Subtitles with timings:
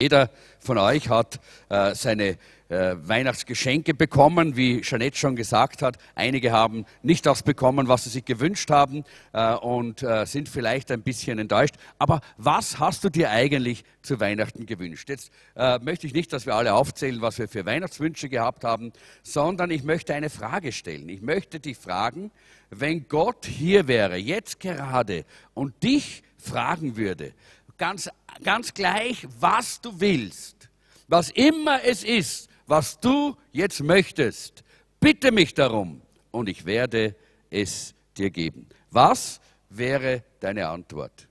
[0.00, 0.30] Jeder
[0.60, 2.38] von euch hat äh, seine
[2.70, 5.98] äh, Weihnachtsgeschenke bekommen, wie Jeanette schon gesagt hat.
[6.14, 10.90] Einige haben nicht das bekommen, was sie sich gewünscht haben äh, und äh, sind vielleicht
[10.90, 11.74] ein bisschen enttäuscht.
[11.98, 15.10] Aber was hast du dir eigentlich zu Weihnachten gewünscht?
[15.10, 18.94] Jetzt äh, möchte ich nicht, dass wir alle aufzählen, was wir für Weihnachtswünsche gehabt haben,
[19.22, 21.10] sondern ich möchte eine Frage stellen.
[21.10, 22.30] Ich möchte dich fragen,
[22.70, 27.34] wenn Gott hier wäre, jetzt gerade, und dich fragen würde,
[27.80, 28.10] ganz,
[28.44, 30.68] ganz gleich, was du willst,
[31.08, 34.62] was immer es ist, was du jetzt möchtest,
[35.00, 37.16] bitte mich darum und ich werde
[37.48, 38.68] es dir geben.
[38.90, 39.40] Was
[39.70, 41.26] wäre deine Antwort?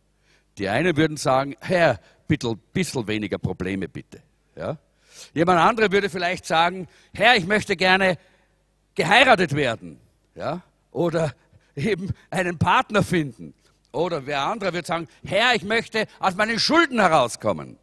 [0.57, 4.19] Die einen würden sagen, Herr, bitte ein bisschen weniger Probleme bitte.
[4.55, 4.79] Ja?
[5.35, 8.17] Jemand andere würde vielleicht sagen, Herr, ich möchte gerne
[8.95, 9.99] geheiratet werden.
[10.33, 10.63] Ja?
[10.91, 11.31] Oder
[11.75, 13.53] eben einen Partner finden.
[13.91, 17.77] Oder wer andere wird sagen, Herr, ich möchte aus meinen Schulden herauskommen.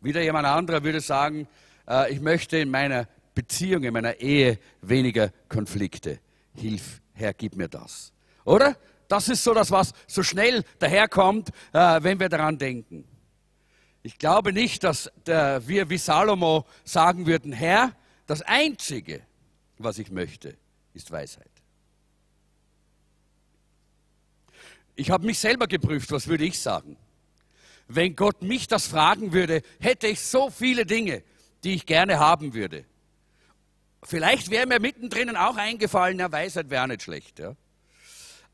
[0.00, 1.46] Wieder jemand anderer würde sagen,
[1.88, 6.18] äh, ich möchte in meiner Beziehung, in meiner Ehe weniger Konflikte.
[6.54, 8.12] Hilf, Herr, gib mir das.
[8.44, 8.76] Oder?
[9.06, 13.04] Das ist so das, was so schnell daherkommt, äh, wenn wir daran denken.
[14.02, 17.92] Ich glaube nicht, dass der, wir wie Salomo sagen würden, Herr,
[18.26, 19.22] das Einzige,
[19.78, 20.56] was ich möchte,
[20.94, 21.51] ist Weisheit.
[24.94, 26.96] Ich habe mich selber geprüft, was würde ich sagen?
[27.88, 31.22] Wenn Gott mich das fragen würde, hätte ich so viele Dinge,
[31.64, 32.84] die ich gerne haben würde.
[34.02, 37.38] Vielleicht wäre mir mittendrin auch eingefallen, ja, Weisheit wäre nicht schlecht.
[37.38, 37.54] Ja.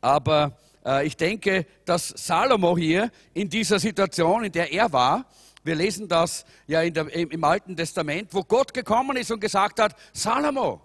[0.01, 5.27] Aber äh, ich denke, dass Salomo hier in dieser Situation, in der er war,
[5.65, 9.81] wir lesen das ja der, im, im Alten Testament, wo Gott gekommen ist und gesagt
[9.81, 10.81] hat, Salomo,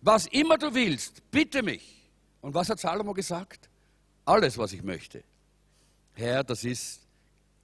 [0.00, 2.10] was immer du willst, bitte mich.
[2.40, 3.67] Und was hat Salomo gesagt?
[4.28, 5.24] Alles, was ich möchte.
[6.14, 7.00] Herr, das ist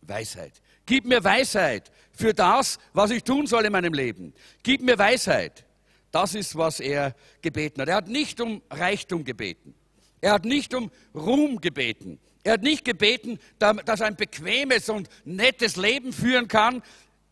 [0.02, 0.52] Weisheit.
[0.86, 4.34] Gib mir Weisheit für das, was ich tun soll in meinem Leben.
[4.62, 5.64] Gib mir Weisheit.
[6.10, 7.88] Das ist, was er gebeten hat.
[7.88, 9.74] Er hat nicht um Reichtum gebeten.
[10.20, 12.18] Er hat nicht um Ruhm gebeten.
[12.44, 16.82] Er hat nicht gebeten, dass er ein bequemes und nettes Leben führen kann.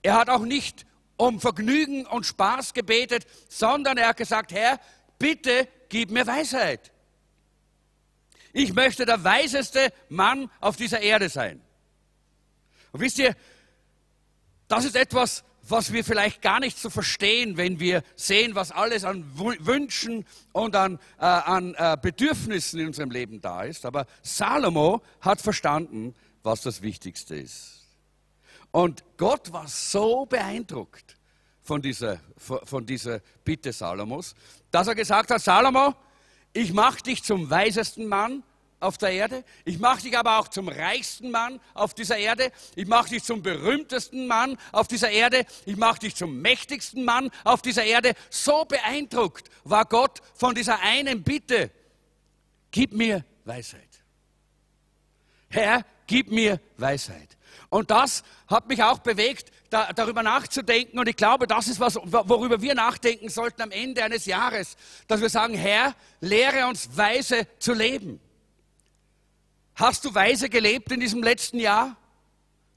[0.03, 0.85] Er hat auch nicht
[1.17, 4.81] um Vergnügen und Spaß gebetet, sondern er hat gesagt, Herr,
[5.19, 6.92] bitte gib mir Weisheit.
[8.53, 11.61] Ich möchte der weiseste Mann auf dieser Erde sein.
[12.93, 13.35] Und wisst ihr,
[14.69, 19.05] das ist etwas, was wir vielleicht gar nicht so verstehen, wenn wir sehen, was alles
[19.05, 23.87] an Wünschen und an, äh, an äh, Bedürfnissen in unserem Leben da ist.
[23.87, 27.83] Aber Salomo hat verstanden, was das Wichtigste ist.
[28.73, 31.17] Und Gott war so beeindruckt
[31.63, 34.35] von dieser, von dieser Bitte Salomos,
[34.71, 35.95] dass er gesagt hat, Salomo,
[36.53, 38.43] ich mache dich zum weisesten Mann
[38.83, 39.45] auf der Erde.
[39.65, 42.53] Ich mache dich aber auch zum reichsten Mann auf dieser Erde.
[42.75, 45.47] Ich mache dich zum berühmtesten Mann auf dieser Erde.
[45.65, 48.15] Ich mache dich zum mächtigsten Mann auf dieser Erde.
[48.29, 51.71] So beeindruckt war Gott von dieser einen Bitte.
[52.71, 53.89] Gib mir Weisheit.
[55.49, 57.37] Herr, gib mir Weisheit.
[57.69, 60.99] Und das hat mich auch bewegt, da, darüber nachzudenken.
[60.99, 64.77] Und ich glaube, das ist was, worüber wir nachdenken sollten am Ende eines Jahres,
[65.09, 68.21] dass wir sagen, Herr, lehre uns weise zu leben.
[69.75, 71.97] Hast du weise gelebt in diesem letzten Jahr?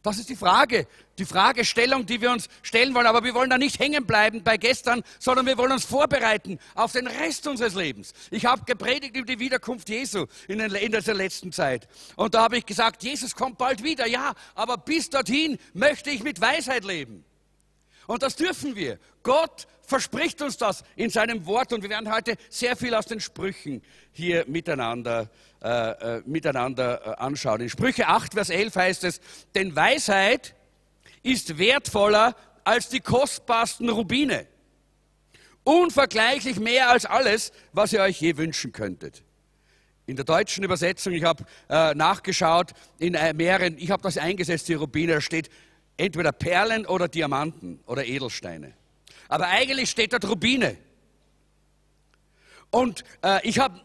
[0.05, 0.85] Das ist die Frage,
[1.17, 3.07] die Fragestellung, die wir uns stellen wollen.
[3.07, 6.91] Aber wir wollen da nicht hängen bleiben bei gestern, sondern wir wollen uns vorbereiten auf
[6.91, 8.13] den Rest unseres Lebens.
[8.29, 11.88] Ich habe gepredigt über die Wiederkunft Jesu in, den, in dieser letzten Zeit.
[12.17, 14.05] Und da habe ich gesagt, Jesus kommt bald wieder.
[14.05, 17.25] Ja, aber bis dorthin möchte ich mit Weisheit leben.
[18.05, 18.99] Und das dürfen wir.
[19.23, 23.19] Gott verspricht uns das in seinem Wort und wir werden heute sehr viel aus den
[23.19, 25.31] Sprüchen hier miteinander,
[25.65, 27.59] äh, äh, miteinander äh, anschauen.
[27.59, 29.19] In Sprüche 8, Vers 11 heißt es,
[29.55, 30.53] denn Weisheit
[31.23, 34.45] ist wertvoller als die kostbarsten Rubine.
[35.63, 39.23] Unvergleichlich mehr als alles, was ihr euch je wünschen könntet.
[40.05, 44.67] In der deutschen Übersetzung, ich habe äh, nachgeschaut, in äh, mehreren, ich habe das eingesetzt,
[44.67, 45.49] die Rubine, da steht
[45.97, 48.73] entweder Perlen oder Diamanten oder Edelsteine.
[49.29, 50.77] Aber eigentlich steht dort Rubine.
[52.69, 53.81] Und äh, ich habe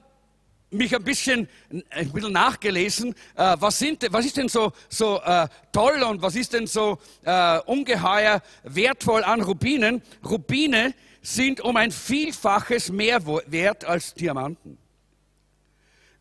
[0.71, 1.49] mich ein bisschen,
[1.91, 6.37] ein bisschen nachgelesen, äh, was, sind, was ist denn so, so äh, toll und was
[6.37, 10.03] ist denn so äh, ungeheuer wertvoll an Rubinen.
[10.25, 14.79] Rubine sind um ein Vielfaches mehr wert als Diamanten.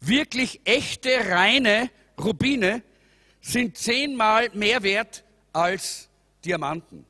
[0.01, 2.81] Wirklich echte, reine Rubine
[3.42, 5.24] sind zehnmal mehr wert
[5.54, 6.10] als
[6.44, 7.06] Diamanten.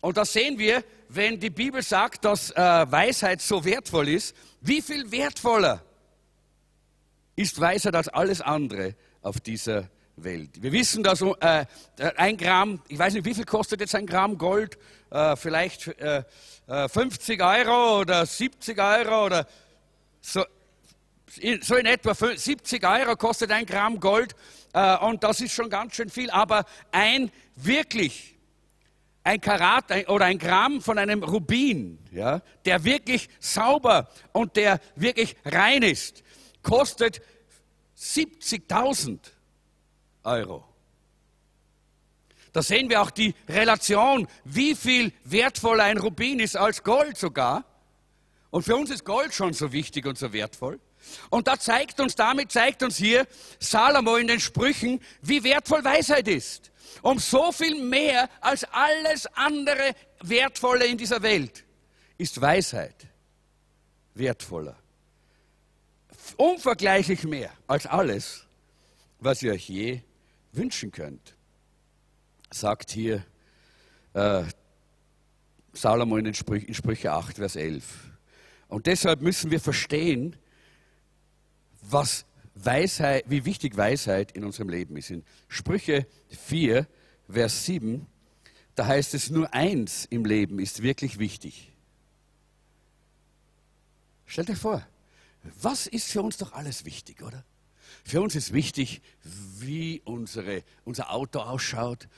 [0.00, 4.34] Und das sehen wir, wenn die Bibel sagt, dass äh, Weisheit so wertvoll ist.
[4.60, 5.82] Wie viel wertvoller
[7.38, 10.60] ist Weisheit als alles andere auf dieser Welt.
[10.60, 11.66] Wir wissen, dass äh,
[12.16, 14.76] ein Gramm, ich weiß nicht, wie viel kostet jetzt ein Gramm Gold?
[15.10, 16.24] Äh, vielleicht äh,
[16.66, 19.46] 50 äh, Euro oder 70 Euro oder
[20.20, 20.44] so,
[21.60, 24.34] so in etwa 70 Euro kostet ein Gramm Gold
[24.72, 26.30] äh, und das ist schon ganz schön viel.
[26.30, 28.34] Aber ein wirklich
[29.22, 34.80] ein Karat ein, oder ein Gramm von einem Rubin, ja, der wirklich sauber und der
[34.96, 36.24] wirklich rein ist,
[36.68, 37.22] kostet
[37.98, 39.18] 70.000
[40.24, 40.64] Euro.
[42.52, 47.64] Da sehen wir auch die Relation, wie viel wertvoller ein Rubin ist als Gold sogar.
[48.50, 50.80] Und für uns ist Gold schon so wichtig und so wertvoll.
[51.30, 53.26] Und da zeigt uns, damit zeigt uns hier
[53.60, 56.70] Salomo in den Sprüchen, wie wertvoll Weisheit ist.
[57.02, 61.64] Um so viel mehr als alles andere Wertvolle in dieser Welt
[62.16, 63.06] ist Weisheit
[64.14, 64.76] wertvoller.
[66.36, 68.46] Unvergleichlich mehr als alles,
[69.20, 70.00] was ihr euch je
[70.52, 71.36] wünschen könnt,
[72.50, 73.24] sagt hier
[74.14, 74.44] äh,
[75.72, 77.84] Salomo in, Sprüch, in Sprüche 8, Vers 11.
[78.68, 80.36] Und deshalb müssen wir verstehen,
[81.82, 85.10] was Weisheit, wie wichtig Weisheit in unserem Leben ist.
[85.10, 86.86] In Sprüche 4,
[87.30, 88.06] Vers 7,
[88.74, 91.72] da heißt es, nur eins im Leben ist wirklich wichtig.
[94.26, 94.86] Stellt euch vor,
[95.60, 97.44] was ist für uns doch alles wichtig, oder?
[98.04, 99.02] Für uns ist wichtig,
[99.58, 102.08] wie unsere, unser Auto ausschaut,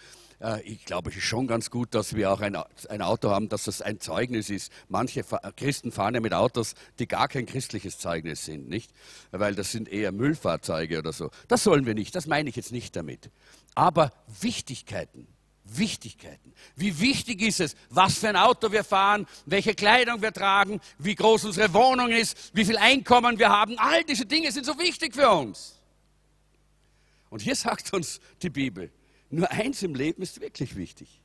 [0.40, 2.56] äh, ich glaube, es ist schon ganz gut, dass wir auch ein,
[3.02, 4.72] Auto haben, dass das ein Zeugnis ist.
[4.88, 5.24] Manche
[5.56, 8.90] Christen fahren ja mit Autos, die gar kein christliches Zeugnis sind, nicht?
[9.30, 11.30] Weil das sind eher Müllfahrzeuge oder so.
[11.48, 13.30] Das sollen wir nicht, das meine ich jetzt nicht damit.
[13.74, 15.26] Aber Wichtigkeiten,
[15.78, 16.52] Wichtigkeiten.
[16.76, 21.14] Wie wichtig ist es, was für ein Auto wir fahren, welche Kleidung wir tragen, wie
[21.14, 23.78] groß unsere Wohnung ist, wie viel Einkommen wir haben.
[23.78, 25.80] All diese Dinge sind so wichtig für uns.
[27.28, 28.92] Und hier sagt uns die Bibel,
[29.30, 31.20] nur eins im Leben ist wirklich wichtig.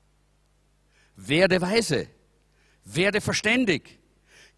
[1.16, 2.08] Werde weise,
[2.84, 4.00] werde verständig.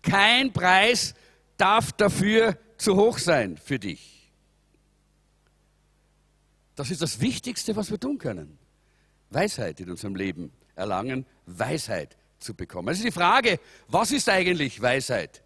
[0.02, 1.14] Kein Preis
[1.56, 4.32] darf dafür zu hoch sein für dich.
[6.76, 8.60] Das ist das Wichtigste, was wir tun können.
[9.30, 12.90] Weisheit in unserem Leben erlangen, Weisheit zu bekommen.
[12.90, 15.42] Also die Frage, was ist eigentlich Weisheit?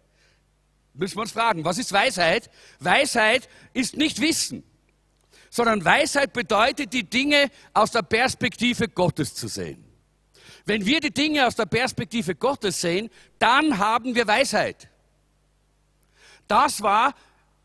[0.94, 2.50] Müssen wir uns fragen, was ist Weisheit?
[2.80, 4.64] Weisheit ist nicht Wissen
[5.52, 9.84] sondern Weisheit bedeutet, die Dinge aus der Perspektive Gottes zu sehen.
[10.64, 14.88] Wenn wir die Dinge aus der Perspektive Gottes sehen, dann haben wir Weisheit.
[16.48, 17.14] Das war,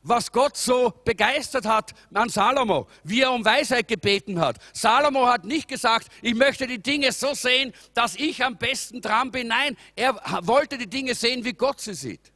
[0.04, 4.58] was Gott so begeistert hat an Salomo, wie er um Weisheit gebeten hat.
[4.74, 9.32] Salomo hat nicht gesagt, ich möchte die Dinge so sehen, dass ich am besten dran
[9.32, 9.48] bin.
[9.48, 12.32] Nein, er wollte die Dinge sehen, wie Gott sie sieht.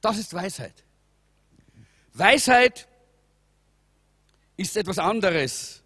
[0.00, 0.84] Das ist Weisheit.
[2.12, 2.88] Weisheit
[4.56, 5.82] ist etwas anderes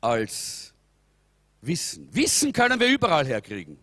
[0.00, 0.74] als
[1.62, 2.08] Wissen.
[2.12, 3.78] Wissen können wir überall herkriegen.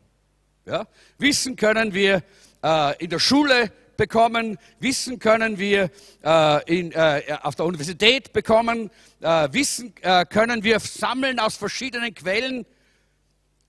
[0.65, 0.87] Ja?
[1.17, 2.23] Wissen können wir
[2.63, 5.91] äh, in der Schule bekommen, Wissen können wir
[6.23, 8.89] äh, in, äh, auf der Universität bekommen,
[9.19, 12.65] äh, Wissen äh, können wir sammeln aus verschiedenen Quellen,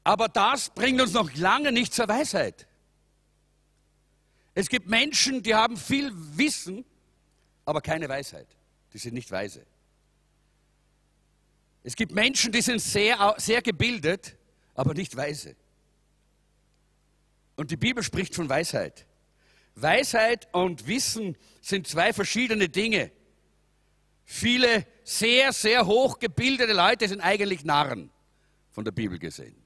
[0.04, 2.66] aber das bringt uns noch lange nicht zur Weisheit.
[4.54, 6.84] Es gibt Menschen, die haben viel Wissen,
[7.64, 8.48] aber keine Weisheit.
[8.92, 9.64] Die sind nicht weise.
[11.84, 14.36] Es gibt Menschen, die sind sehr, sehr gebildet,
[14.74, 15.56] aber nicht weise.
[17.56, 19.06] Und die Bibel spricht von Weisheit.
[19.82, 23.10] Weisheit und Wissen sind zwei verschiedene Dinge.
[24.24, 28.10] Viele sehr, sehr hochgebildete Leute sind eigentlich Narren,
[28.70, 29.56] von der Bibel gesehen,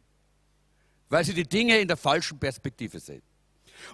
[1.09, 3.23] weil sie die Dinge in der falschen Perspektive sehen.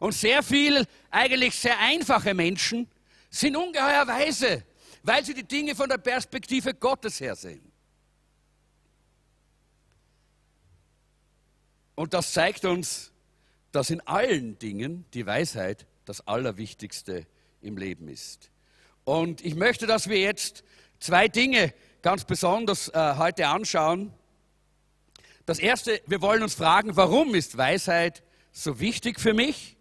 [0.00, 2.88] Und sehr viele, eigentlich sehr einfache Menschen
[3.30, 4.64] sind ungeheuer weise,
[5.02, 7.72] weil sie die Dinge von der Perspektive Gottes her sehen.
[11.94, 13.10] Und das zeigt uns,
[13.72, 17.26] dass in allen Dingen die Weisheit das Allerwichtigste
[17.60, 18.50] im Leben ist.
[19.04, 20.64] Und ich möchte, dass wir jetzt
[21.00, 24.12] zwei Dinge ganz besonders äh, heute anschauen.
[25.44, 28.22] Das erste, wir wollen uns fragen, warum ist Weisheit
[28.52, 29.76] so wichtig für mich?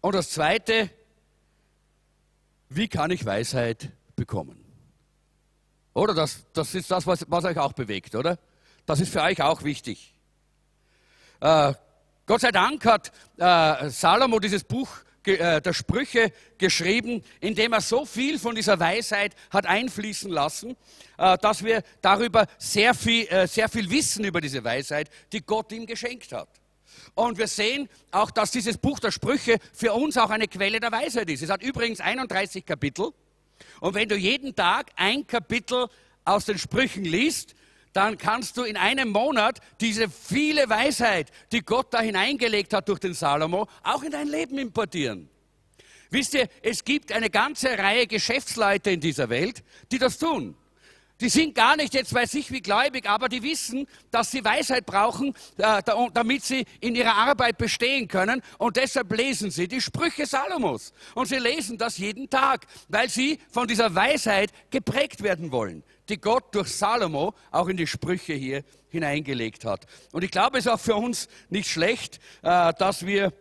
[0.00, 0.90] Und das zweite,
[2.68, 4.64] wie kann ich Weisheit bekommen?
[5.94, 8.38] Oder das, das ist das, was, was euch auch bewegt, oder?
[8.86, 10.14] Das ist für euch auch wichtig.
[11.40, 11.74] Äh,
[12.26, 14.88] Gott sei Dank hat äh, Salomo dieses Buch
[15.26, 20.76] der Sprüche geschrieben, in dem er so viel von dieser Weisheit hat einfließen lassen,
[21.18, 25.72] äh, dass wir darüber sehr viel, äh, sehr viel wissen über diese Weisheit, die Gott
[25.72, 26.48] ihm geschenkt hat.
[27.14, 30.92] Und wir sehen auch, dass dieses Buch der Sprüche für uns auch eine Quelle der
[30.92, 31.42] Weisheit ist.
[31.42, 33.10] Es hat übrigens 31 Kapitel.
[33.80, 35.88] Und wenn du jeden Tag ein Kapitel
[36.24, 37.54] aus den Sprüchen liest,
[37.92, 43.00] dann kannst du in einem Monat diese viele Weisheit, die Gott da hineingelegt hat durch
[43.00, 45.28] den Salomo, auch in dein Leben importieren.
[46.10, 50.56] Wisst ihr, es gibt eine ganze Reihe Geschäftsleute in dieser Welt, die das tun.
[51.20, 54.86] Die sind gar nicht jetzt bei sich wie gläubig, aber die wissen, dass sie Weisheit
[54.86, 55.82] brauchen, äh,
[56.14, 58.42] damit sie in ihrer Arbeit bestehen können.
[58.56, 60.92] Und deshalb lesen sie die Sprüche Salomos.
[61.14, 66.18] Und sie lesen das jeden Tag, weil sie von dieser Weisheit geprägt werden wollen, die
[66.18, 69.86] Gott durch Salomo auch in die Sprüche hier hineingelegt hat.
[70.12, 73.32] Und ich glaube, es ist auch für uns nicht schlecht, äh, dass wir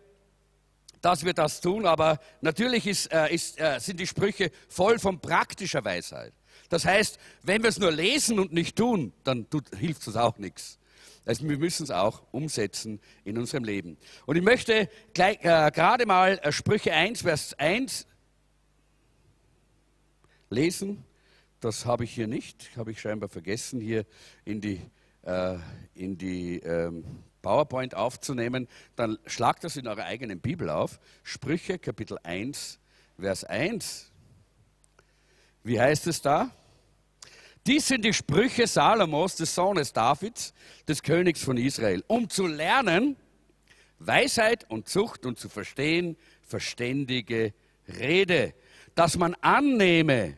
[1.01, 5.85] dass wir das tun, aber natürlich ist, äh, ist, sind die Sprüche voll von praktischer
[5.85, 6.33] Weisheit.
[6.69, 10.37] Das heißt, wenn wir es nur lesen und nicht tun, dann tut, hilft es auch
[10.37, 10.79] nichts.
[11.25, 13.97] Also wir müssen es auch umsetzen in unserem Leben.
[14.25, 18.07] Und ich möchte gleich, äh, gerade mal äh, Sprüche 1, Vers 1
[20.49, 21.03] lesen.
[21.59, 24.05] Das habe ich hier nicht, habe ich scheinbar vergessen, hier
[24.45, 24.81] in die,
[25.23, 25.57] äh,
[25.93, 27.03] in die ähm,
[27.41, 28.67] PowerPoint aufzunehmen.
[28.95, 30.99] Dann schlagt das in eurer eigenen Bibel auf.
[31.23, 32.79] Sprüche Kapitel 1,
[33.19, 34.08] Vers 1.
[35.63, 36.51] Wie heißt es da?
[37.67, 40.53] Dies sind die Sprüche Salomos, des Sohnes Davids,
[40.87, 43.15] des Königs von Israel, um zu lernen,
[43.99, 47.53] Weisheit und Zucht und zu verstehen, verständige
[47.87, 48.53] Rede,
[48.95, 50.37] dass man annehme,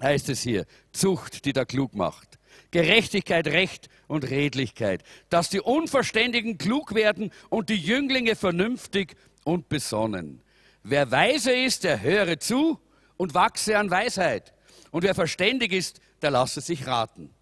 [0.00, 2.38] heißt es hier, Zucht, die da klug macht,
[2.70, 10.40] Gerechtigkeit, Recht und Redlichkeit, dass die Unverständigen klug werden und die Jünglinge vernünftig und besonnen.
[10.82, 12.78] Wer weise ist, der höre zu
[13.18, 14.54] und wachse an Weisheit.
[14.90, 17.34] Und wer verständig ist, der lasse sich raten.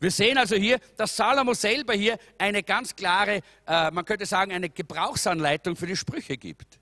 [0.00, 4.52] Wir sehen also hier, dass Salomo selber hier eine ganz klare, äh, man könnte sagen,
[4.52, 6.78] eine Gebrauchsanleitung für die Sprüche gibt.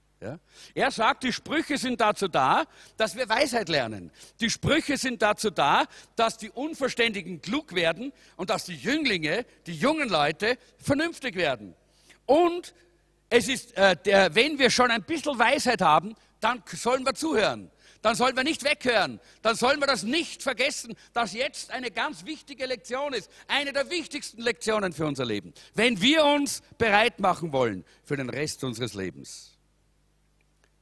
[0.75, 2.64] Er sagt, die Sprüche sind dazu da,
[2.97, 4.12] dass wir Weisheit lernen.
[4.40, 9.75] Die Sprüche sind dazu da, dass die Unverständigen klug werden und dass die Jünglinge, die
[9.75, 11.75] jungen Leute, vernünftig werden.
[12.25, 12.73] Und
[13.30, 17.71] es ist, äh, der, wenn wir schon ein bisschen Weisheit haben, dann sollen wir zuhören
[18.02, 19.21] dann sollen wir nicht weghören.
[19.42, 23.30] Dann sollen wir das nicht vergessen, dass jetzt eine ganz wichtige Lektion ist.
[23.47, 25.54] Eine der wichtigsten Lektionen für unser Leben.
[25.75, 29.56] Wenn wir uns bereit machen wollen für den Rest unseres Lebens,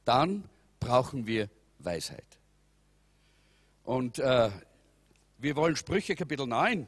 [0.03, 0.49] dann
[0.79, 2.25] brauchen wir Weisheit.
[3.83, 4.49] Und äh,
[5.37, 6.87] wir wollen Sprüche Kapitel 9,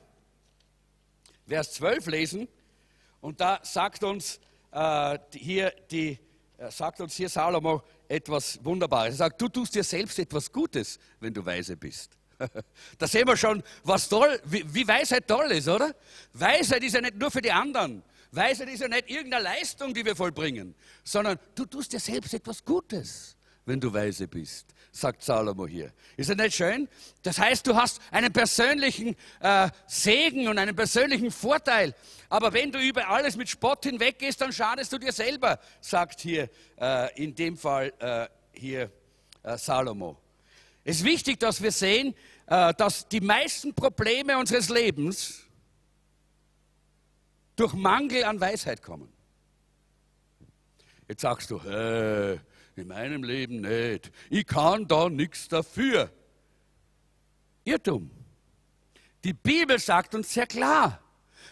[1.48, 2.48] Vers 12 lesen.
[3.22, 4.40] Und da sagt uns
[4.72, 6.20] äh, hier die,
[6.58, 9.16] äh, sagt uns hier Salomo, etwas Wunderbares.
[9.16, 12.12] Er sagt, du tust dir selbst etwas Gutes, wenn du weise bist.
[12.98, 15.96] Da sehen wir schon, was toll, wie, Weisheit toll ist, oder?
[16.34, 18.04] Weisheit ist ja nicht nur für die anderen.
[18.32, 22.64] Weisheit ist ja nicht irgendeine Leistung, die wir vollbringen, sondern du tust dir selbst etwas
[22.64, 25.92] Gutes, wenn du weise bist sagt Salomo hier.
[26.16, 26.88] Ist das nicht schön?
[27.24, 31.96] Das heißt, du hast einen persönlichen äh, Segen und einen persönlichen Vorteil.
[32.30, 36.48] Aber wenn du über alles mit Spott hinweggehst, dann schadest du dir selber, sagt hier
[36.80, 38.92] äh, in dem Fall äh, hier
[39.42, 40.18] äh, Salomo.
[40.84, 42.14] Es ist wichtig, dass wir sehen,
[42.46, 45.42] äh, dass die meisten Probleme unseres Lebens
[47.56, 49.12] durch Mangel an Weisheit kommen.
[51.08, 52.38] Jetzt sagst du, äh,
[52.76, 54.12] in meinem Leben nicht.
[54.30, 56.12] Ich kann da nichts dafür.
[57.64, 58.12] Irrtum.
[59.24, 61.00] Die Bibel sagt uns sehr klar,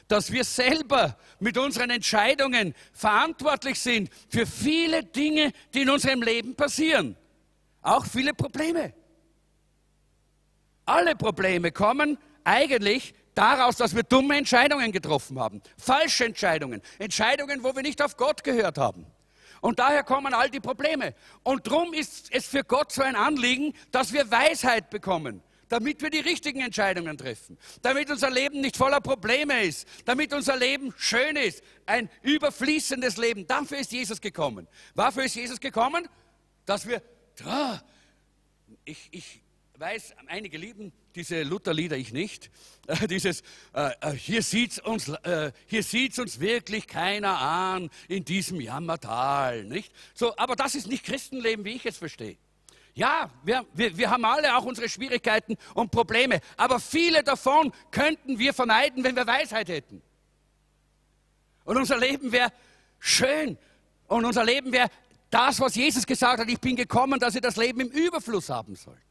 [0.07, 6.55] dass wir selber mit unseren Entscheidungen verantwortlich sind für viele Dinge, die in unserem Leben
[6.55, 7.15] passieren.
[7.81, 8.93] Auch viele Probleme.
[10.85, 15.61] Alle Probleme kommen eigentlich daraus, dass wir dumme Entscheidungen getroffen haben.
[15.77, 16.81] Falsche Entscheidungen.
[16.99, 19.05] Entscheidungen, wo wir nicht auf Gott gehört haben.
[19.61, 21.13] Und daher kommen all die Probleme.
[21.43, 26.09] Und darum ist es für Gott so ein Anliegen, dass wir Weisheit bekommen, damit wir
[26.09, 31.35] die richtigen Entscheidungen treffen, damit unser Leben nicht voller Probleme ist, damit unser Leben schön
[31.35, 33.47] ist, ein überfließendes Leben.
[33.47, 34.67] Dafür ist Jesus gekommen.
[34.95, 36.09] Wofür ist Jesus gekommen?
[36.65, 37.01] Dass wir,
[38.83, 39.40] ich, ich
[39.81, 42.51] weiß, einige lieben diese Lutherlieder, ich nicht.
[42.85, 43.41] Äh, dieses,
[43.73, 45.51] äh, äh hier sieht uns, äh,
[46.19, 49.91] uns wirklich keiner an in diesem Jammertal, nicht?
[50.13, 52.38] So, aber das ist nicht Christenleben, wie ich es verstehe.
[52.93, 58.38] Ja, wir, wir, wir haben alle auch unsere Schwierigkeiten und Probleme, aber viele davon könnten
[58.38, 60.03] wir vermeiden, wenn wir Weisheit hätten.
[61.65, 62.53] Und unser Leben wäre
[63.00, 63.57] schön
[64.07, 64.89] und unser Leben wäre
[65.31, 68.75] das, was Jesus gesagt hat, ich bin gekommen, dass ihr das Leben im Überfluss haben
[68.75, 69.10] sollt.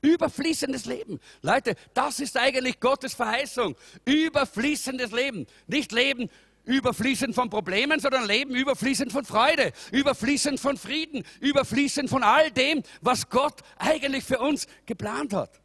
[0.00, 1.20] Überfließendes Leben.
[1.42, 3.76] Leute, das ist eigentlich Gottes Verheißung.
[4.04, 5.46] Überfließendes Leben.
[5.66, 6.30] Nicht Leben
[6.64, 12.82] überfließend von Problemen, sondern Leben überfließend von Freude, überfließend von Frieden, überfließend von all dem,
[13.00, 15.60] was Gott eigentlich für uns geplant hat.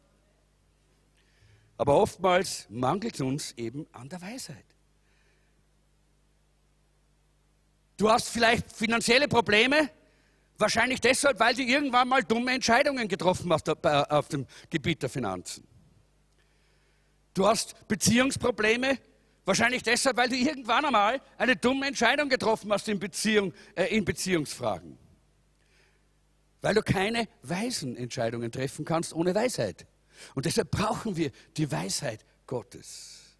[1.76, 4.64] Aber oftmals mangelt es uns eben an der Weisheit.
[7.96, 9.90] Du hast vielleicht finanzielle Probleme,
[10.64, 15.66] wahrscheinlich deshalb, weil du irgendwann mal dumme Entscheidungen getroffen hast auf dem Gebiet der Finanzen.
[17.34, 18.98] Du hast Beziehungsprobleme,
[19.44, 24.06] wahrscheinlich deshalb, weil du irgendwann einmal eine dumme Entscheidung getroffen hast in, Beziehung, äh, in
[24.06, 24.98] Beziehungsfragen.
[26.62, 29.86] Weil du keine weisen Entscheidungen treffen kannst ohne Weisheit.
[30.34, 33.36] Und deshalb brauchen wir die Weisheit Gottes.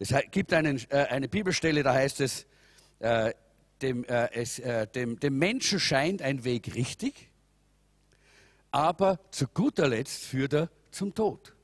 [0.00, 2.46] Es gibt einen, äh, eine Bibelstelle, da heißt es,
[2.98, 3.32] äh,
[3.82, 7.30] dem, äh, es äh, dem, dem Menschen scheint ein Weg richtig,
[8.70, 11.54] aber zu guter Letzt führt er zum Tod.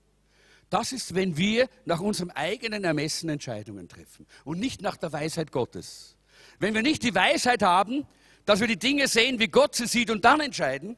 [0.70, 5.52] Das ist, wenn wir nach unserem eigenen Ermessen Entscheidungen treffen und nicht nach der Weisheit
[5.52, 6.16] Gottes.
[6.58, 8.06] Wenn wir nicht die Weisheit haben,
[8.46, 10.96] dass wir die Dinge sehen, wie Gott sie sieht und dann entscheiden,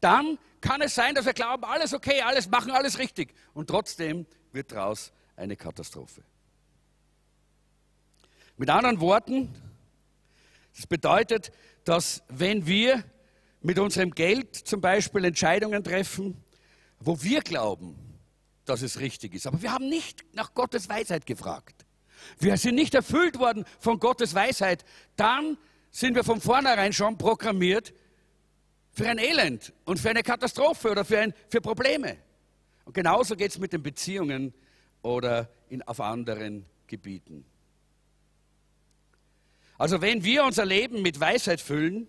[0.00, 3.34] dann kann es sein, dass wir glauben, alles okay, alles machen, alles richtig.
[3.54, 6.22] Und trotzdem wird daraus eine Katastrophe.
[8.56, 9.52] Mit anderen Worten,
[10.76, 11.50] das bedeutet,
[11.84, 13.02] dass wenn wir
[13.62, 16.44] mit unserem Geld zum Beispiel Entscheidungen treffen,
[17.00, 17.96] wo wir glauben,
[18.64, 21.86] dass es richtig ist, aber wir haben nicht nach Gottes Weisheit gefragt,
[22.38, 24.84] wir sind nicht erfüllt worden von Gottes Weisheit,
[25.16, 25.56] dann
[25.90, 27.94] sind wir von vornherein schon programmiert
[28.92, 32.16] für ein Elend und für eine Katastrophe oder für, ein, für Probleme.
[32.84, 34.52] Und genauso geht es mit den Beziehungen
[35.02, 37.44] oder in, auf anderen Gebieten.
[39.78, 42.08] Also wenn wir unser Leben mit Weisheit füllen,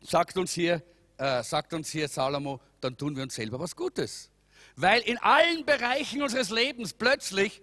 [0.00, 0.82] sagt uns hier,
[1.16, 4.30] äh, sagt uns hier Salomo, dann tun wir uns selber was Gutes.
[4.76, 7.62] Weil in allen Bereichen unseres Lebens plötzlich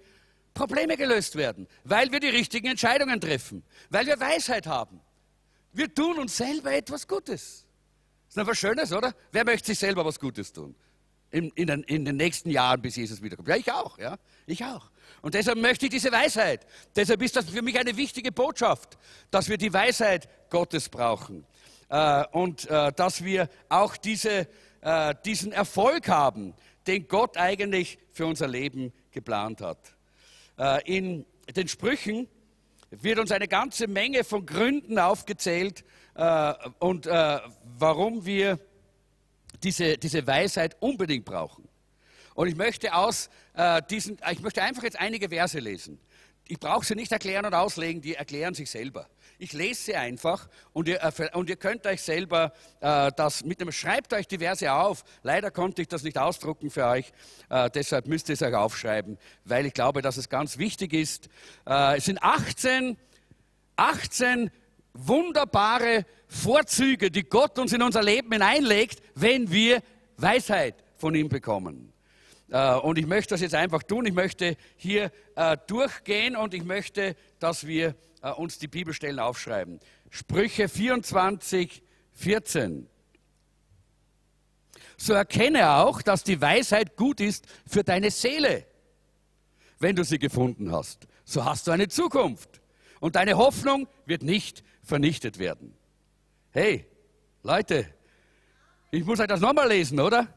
[0.54, 5.00] Probleme gelöst werden, weil wir die richtigen Entscheidungen treffen, weil wir Weisheit haben.
[5.72, 7.66] Wir tun uns selber etwas Gutes.
[8.28, 9.14] Ist doch was Schönes, oder?
[9.32, 10.76] Wer möchte sich selber was Gutes tun?
[11.30, 13.48] In, in, den, in, den, nächsten Jahren, bis Jesus wiederkommt.
[13.50, 14.18] Ja, ich auch, ja.
[14.46, 14.90] Ich auch.
[15.22, 16.66] Und deshalb möchte ich diese Weisheit.
[16.96, 18.98] Deshalb ist das für mich eine wichtige Botschaft,
[19.32, 21.46] dass wir die Weisheit Gottes brauchen.
[21.90, 24.48] Äh, und äh, dass wir auch diese,
[24.82, 26.54] äh, diesen Erfolg haben,
[26.86, 29.94] den Gott eigentlich für unser Leben geplant hat.
[30.86, 32.30] In den Sprüchen
[32.90, 35.84] wird uns eine ganze Menge von Gründen aufgezählt
[36.16, 38.58] äh, und warum wir
[39.64, 41.67] diese, diese Weisheit unbedingt brauchen.
[42.38, 43.32] Und ich möchte aus
[43.90, 46.00] diesen, ich möchte einfach jetzt einige Verse lesen.
[46.48, 49.08] Ich brauche sie nicht erklären und auslegen, die erklären sich selber.
[49.40, 51.02] Ich lese sie einfach und ihr,
[51.34, 55.04] und ihr könnt euch selber äh, das mit dem, schreibt euch die Verse auf.
[55.24, 57.12] Leider konnte ich das nicht ausdrucken für euch,
[57.50, 61.28] äh, deshalb müsst ihr es euch aufschreiben, weil ich glaube, dass es ganz wichtig ist.
[61.68, 62.98] Äh, es sind 18,
[63.76, 64.52] 18
[64.94, 69.82] wunderbare Vorzüge, die Gott uns in unser Leben hineinlegt, wenn wir
[70.18, 71.94] Weisheit von ihm bekommen.
[72.50, 74.06] Äh, und ich möchte das jetzt einfach tun.
[74.06, 79.80] Ich möchte hier äh, durchgehen und ich möchte, dass wir äh, uns die Bibelstellen aufschreiben.
[80.10, 81.84] Sprüche 24,
[82.14, 82.88] 14.
[84.98, 88.66] So erkenne auch, dass die Weisheit gut ist für deine Seele.
[89.80, 92.62] Wenn du sie gefunden hast, so hast du eine Zukunft.
[93.00, 95.76] Und deine Hoffnung wird nicht vernichtet werden.
[96.50, 96.88] Hey,
[97.44, 97.86] Leute,
[98.90, 100.34] ich muss euch das nochmal lesen, oder?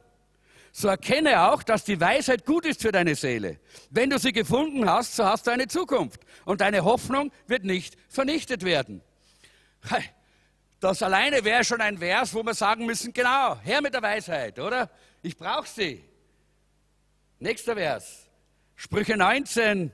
[0.72, 3.58] So erkenne auch, dass die Weisheit gut ist für deine Seele.
[3.90, 7.96] Wenn du sie gefunden hast, so hast du eine Zukunft und deine Hoffnung wird nicht
[8.08, 9.02] vernichtet werden.
[10.80, 14.58] Das alleine wäre schon ein Vers, wo wir sagen müssen, genau, her mit der Weisheit,
[14.58, 14.90] oder?
[15.22, 16.02] Ich brauche sie.
[17.38, 18.26] Nächster Vers.
[18.76, 19.92] Sprüche 19,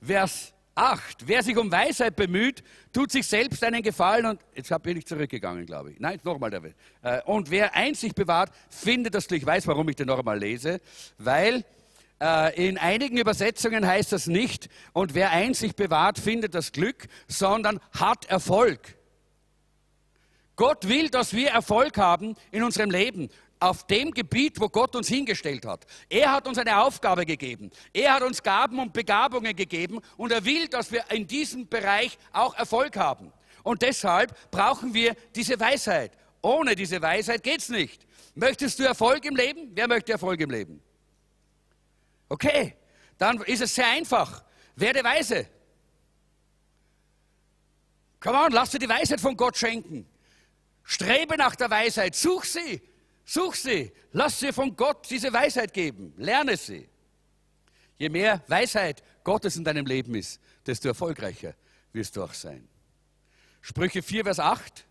[0.00, 1.26] Vers 8.
[1.26, 2.62] Wer sich um Weisheit bemüht,
[2.92, 6.00] tut sich selbst einen Gefallen und jetzt bin ich zurückgegangen, glaube ich.
[6.00, 6.62] Nein, nochmal der
[7.02, 9.40] äh, Und wer Einsicht bewahrt, findet das Glück.
[9.40, 10.80] Ich weiß, warum ich den nochmal lese,
[11.18, 11.64] weil
[12.20, 17.80] äh, in einigen Übersetzungen heißt das nicht, und wer Einsicht bewahrt, findet das Glück, sondern
[17.92, 18.96] hat Erfolg.
[20.56, 23.28] Gott will, dass wir Erfolg haben in unserem Leben
[23.60, 25.86] auf dem Gebiet, wo Gott uns hingestellt hat.
[26.08, 27.70] Er hat uns eine Aufgabe gegeben.
[27.92, 32.18] Er hat uns Gaben und Begabungen gegeben und er will, dass wir in diesem Bereich
[32.32, 33.32] auch Erfolg haben.
[33.62, 36.12] Und deshalb brauchen wir diese Weisheit.
[36.42, 38.06] Ohne diese Weisheit geht es nicht.
[38.34, 39.70] Möchtest du Erfolg im Leben?
[39.74, 40.82] Wer möchte Erfolg im Leben?
[42.28, 42.76] Okay,
[43.18, 44.44] dann ist es sehr einfach.
[44.76, 45.48] Werde weise.
[48.20, 50.06] Come on, lass dir die Weisheit von Gott schenken.
[50.82, 52.80] Strebe nach der Weisheit, such sie.
[53.28, 56.88] Such sie, lass sie von Gott diese Weisheit geben, lerne sie.
[57.98, 61.54] Je mehr Weisheit Gottes in deinem Leben ist, desto erfolgreicher
[61.92, 62.68] wirst du auch sein.
[63.60, 64.86] Sprüche 4, Vers 8.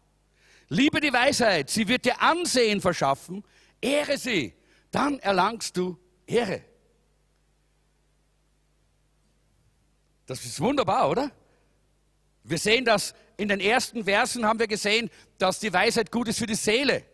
[0.67, 3.41] Liebe die Weisheit, sie wird dir Ansehen verschaffen,
[3.80, 4.54] Ehre sie,
[4.91, 6.62] dann erlangst du Ehre.
[10.26, 11.32] Das ist wunderbar, oder?
[12.43, 16.39] Wir sehen das in den ersten Versen, haben wir gesehen, dass die Weisheit gut ist
[16.39, 17.06] für die Seele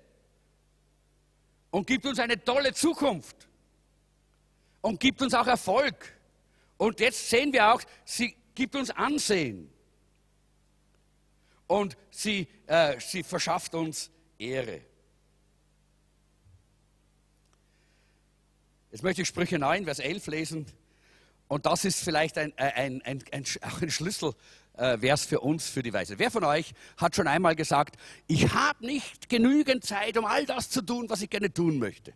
[1.71, 3.47] und gibt uns eine tolle Zukunft
[4.81, 6.13] und gibt uns auch Erfolg.
[6.77, 9.71] Und jetzt sehen wir auch, sie gibt uns Ansehen
[11.67, 14.81] und sie, äh, sie verschafft uns Ehre.
[18.91, 20.65] Jetzt möchte ich Sprüche 9, Vers 11 lesen.
[21.47, 23.89] Und das ist vielleicht ein, ein, ein, ein, auch ein
[24.81, 26.17] Schlüsselvers für uns, für die Weise.
[26.17, 27.95] Wer von euch hat schon einmal gesagt,
[28.27, 32.13] ich habe nicht genügend Zeit, um all das zu tun, was ich gerne tun möchte?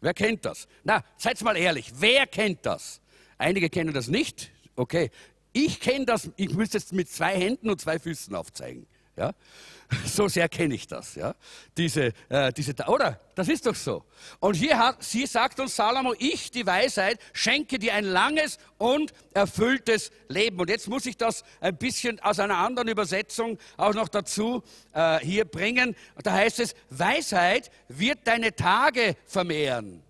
[0.00, 0.68] Wer kennt das?
[0.84, 3.00] Na, seid mal ehrlich, wer kennt das?
[3.38, 4.50] Einige kennen das nicht.
[4.76, 5.10] Okay,
[5.52, 8.86] ich kenne das, ich müsste es mit zwei Händen und zwei Füßen aufzeigen.
[9.16, 9.32] Ja?
[10.06, 11.14] So sehr kenne ich das.
[11.16, 11.34] Ja?
[11.76, 13.20] Diese, äh, diese, oder?
[13.34, 14.04] Das ist doch so.
[14.40, 19.12] Und hier hat, sie sagt uns Salomo, ich, die Weisheit, schenke dir ein langes und
[19.34, 20.58] erfülltes Leben.
[20.60, 24.62] Und jetzt muss ich das ein bisschen aus einer anderen Übersetzung auch noch dazu
[24.94, 25.94] äh, hier bringen.
[26.22, 30.02] Da heißt es, Weisheit wird deine Tage vermehren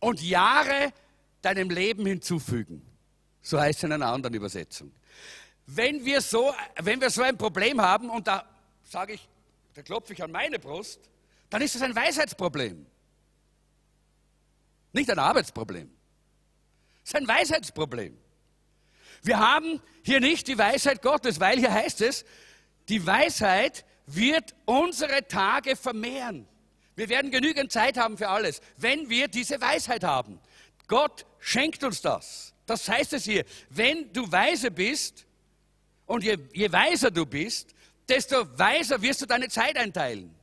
[0.00, 0.92] und Jahre
[1.42, 2.82] deinem Leben hinzufügen.
[3.42, 4.92] So heißt es in einer anderen Übersetzung.
[5.72, 8.44] Wenn wir so, wenn wir so ein Problem haben, und da
[8.82, 9.28] sage ich,
[9.74, 11.00] da klopfe ich an meine Brust,
[11.48, 12.86] dann ist es ein Weisheitsproblem.
[14.92, 15.88] Nicht ein Arbeitsproblem.
[17.04, 18.18] Es ist ein Weisheitsproblem.
[19.22, 22.24] Wir haben hier nicht die Weisheit Gottes, weil hier heißt es,
[22.88, 26.48] die Weisheit wird unsere Tage vermehren.
[26.96, 30.40] Wir werden genügend Zeit haben für alles, wenn wir diese Weisheit haben.
[30.88, 32.54] Gott schenkt uns das.
[32.66, 35.26] Das heißt es hier, wenn du weise bist
[36.10, 37.72] und je, je weiser du bist,
[38.08, 40.34] desto weiser wirst du deine Zeit einteilen.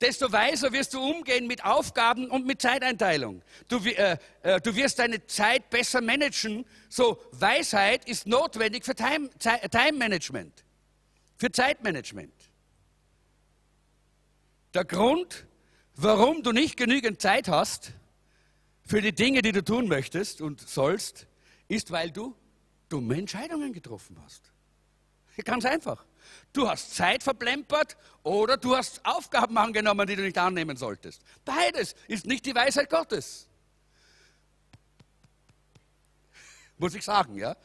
[0.00, 3.42] Desto weiser wirst du umgehen mit Aufgaben und mit Zeiteinteilung.
[3.66, 6.64] Du, äh, äh, du wirst deine Zeit besser managen.
[6.88, 10.64] So, Weisheit ist notwendig für Time, Time Management,
[11.36, 12.32] für Zeitmanagement.
[14.74, 15.44] Der Grund,
[15.96, 17.90] warum du nicht genügend Zeit hast
[18.86, 21.26] für die Dinge, die du tun möchtest und sollst,
[21.66, 22.36] ist, weil du
[22.88, 24.52] dumme Entscheidungen getroffen hast.
[25.44, 26.04] Ganz einfach.
[26.52, 31.22] Du hast Zeit verplempert oder du hast Aufgaben angenommen, die du nicht annehmen solltest.
[31.44, 33.48] Beides ist nicht die Weisheit Gottes.
[36.76, 37.56] Muss ich sagen, ja.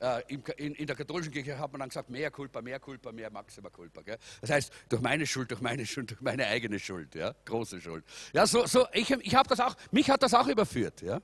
[0.00, 0.22] Äh,
[0.56, 3.70] in, der katholischen Kirche hat man dann gesagt, mehr Culpa, mehr Culpa, mehr Maxima.
[4.04, 4.18] Gell?
[4.40, 7.34] Das heißt, durch meine Schuld, durch meine Schuld, durch meine eigene Schuld, ja?
[7.44, 8.04] große Schuld.
[8.32, 11.00] Ja, so, so, ich, ich das auch, mich hat das auch überführt.
[11.02, 11.20] Ja?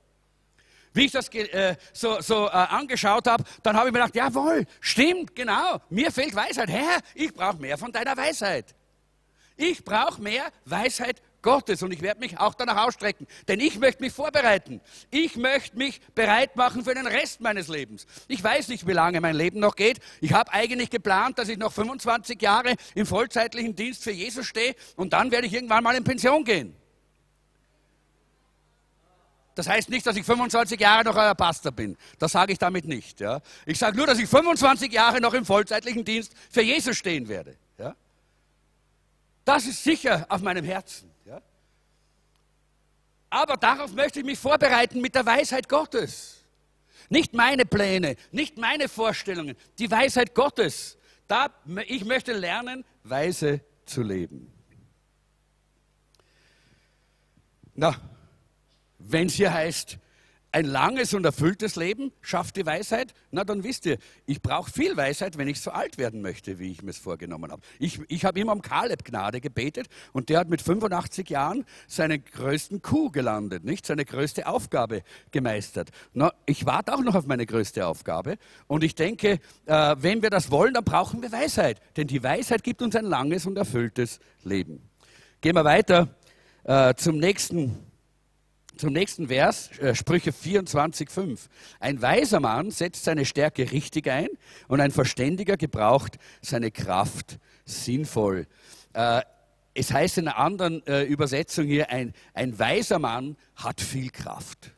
[0.93, 4.67] Wie ich das äh, so, so äh, angeschaut habe, dann habe ich mir gedacht, jawohl,
[4.81, 6.69] stimmt, genau, mir fehlt Weisheit.
[6.69, 8.75] Herr, ich brauche mehr von deiner Weisheit.
[9.57, 14.03] Ich brauche mehr Weisheit Gottes und ich werde mich auch danach ausstrecken, denn ich möchte
[14.03, 14.81] mich vorbereiten.
[15.11, 18.07] Ich möchte mich bereit machen für den Rest meines Lebens.
[18.29, 20.01] Ich weiß nicht, wie lange mein Leben noch geht.
[20.21, 24.75] Ich habe eigentlich geplant, dass ich noch 25 Jahre im vollzeitlichen Dienst für Jesus stehe
[24.97, 26.75] und dann werde ich irgendwann mal in Pension gehen.
[29.55, 31.97] Das heißt nicht, dass ich 25 Jahre noch euer Pastor bin.
[32.19, 33.21] Das sage ich damit nicht.
[33.21, 33.41] Ja.
[33.67, 37.57] Ich sage nur, dass ich 25 Jahre noch im vollzeitlichen Dienst für Jesus stehen werde.
[37.79, 37.95] Ja.
[39.45, 41.11] Das ist sicher auf meinem Herzen.
[41.27, 41.41] Ja.
[43.29, 46.45] Aber darauf möchte ich mich vorbereiten mit der Weisheit Gottes.
[47.09, 50.97] Nicht meine Pläne, nicht meine Vorstellungen, die Weisheit Gottes.
[51.27, 51.51] Da,
[51.87, 54.53] ich möchte lernen, weise zu leben.
[57.75, 57.97] Na,
[59.01, 59.99] wenn es hier heißt,
[60.53, 64.97] ein langes und erfülltes Leben schafft die Weisheit, na dann wisst ihr, ich brauche viel
[64.97, 67.63] Weisheit, wenn ich so alt werden möchte, wie ich mir es vorgenommen habe.
[67.79, 72.25] Ich, ich habe immer um Kaleb Gnade gebetet und der hat mit 85 Jahren seinen
[72.25, 73.87] größten Coup gelandet, nicht?
[73.87, 75.91] Seine größte Aufgabe gemeistert.
[76.15, 78.37] Na, ich warte auch noch auf meine größte Aufgabe
[78.67, 82.65] und ich denke, äh, wenn wir das wollen, dann brauchen wir Weisheit, denn die Weisheit
[82.65, 84.91] gibt uns ein langes und erfülltes Leben.
[85.41, 86.09] Gehen wir weiter
[86.65, 87.90] äh, zum nächsten
[88.81, 91.49] zum nächsten Vers, äh, Sprüche 24, 5.
[91.81, 94.29] Ein weiser Mann setzt seine Stärke richtig ein
[94.69, 98.47] und ein Verständiger gebraucht seine Kraft sinnvoll.
[98.95, 99.21] Äh,
[99.75, 104.73] es heißt in einer anderen äh, Übersetzung hier, ein, ein weiser Mann hat viel Kraft.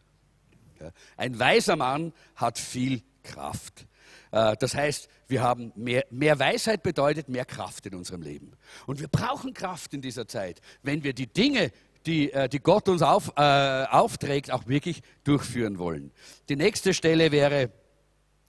[1.17, 3.87] Ein weiser Mann hat viel Kraft.
[4.33, 8.53] Das heißt, wir haben mehr, mehr Weisheit bedeutet mehr Kraft in unserem Leben.
[8.87, 11.71] Und wir brauchen Kraft in dieser Zeit, wenn wir die Dinge
[12.07, 16.11] die, äh, die Gott uns auf, äh, aufträgt, auch wirklich durchführen wollen.
[16.49, 17.71] Die nächste Stelle wäre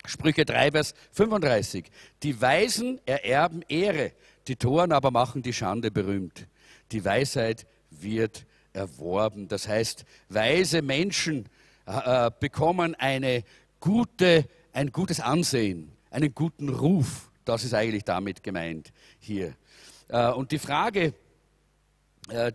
[0.05, 1.85] Sprüche 3, Vers 35.
[2.23, 4.11] Die Weisen ererben Ehre,
[4.47, 6.47] die Toren aber machen die Schande berühmt.
[6.91, 9.47] Die Weisheit wird erworben.
[9.47, 11.47] Das heißt, weise Menschen
[11.85, 13.43] äh, bekommen eine
[13.79, 17.29] gute, ein gutes Ansehen, einen guten Ruf.
[17.45, 19.55] Das ist eigentlich damit gemeint hier.
[20.09, 21.11] Äh, und die Frage, äh,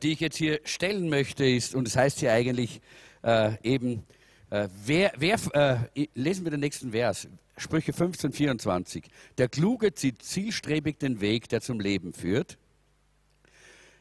[0.02, 2.80] die ich jetzt hier stellen möchte, ist, und das heißt hier eigentlich
[3.22, 4.04] äh, eben,
[4.50, 9.04] äh, wer, wer lesen wir den nächsten Vers, Sprüche 15, 24.
[9.36, 12.56] Der Kluge zieht zielstrebig den Weg, der zum Leben führt.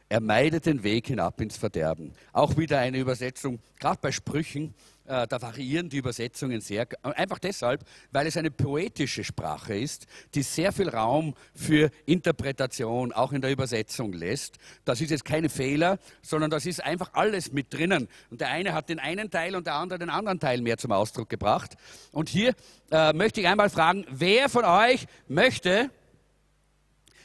[0.08, 2.12] Er meidet den Weg hinab ins Verderben.
[2.32, 6.86] Auch wieder eine Übersetzung, gerade bei Sprüchen, äh, da variieren die Übersetzungen sehr.
[7.02, 13.32] Einfach deshalb, weil es eine poetische Sprache ist, die sehr viel Raum für Interpretation auch
[13.32, 14.58] in der Übersetzung lässt.
[14.84, 18.08] Das ist jetzt keine Fehler, sondern das ist einfach alles mit drinnen.
[18.30, 20.92] Und der eine hat den einen Teil und der andere den anderen Teil mehr zum
[20.92, 21.76] Ausdruck gebracht.
[22.12, 22.54] Und hier
[22.90, 25.90] äh, möchte ich einmal fragen, wer von euch möchte,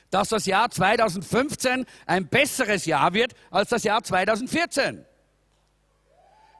[0.09, 5.05] dass das Jahr 2015 ein besseres Jahr wird als das Jahr 2014?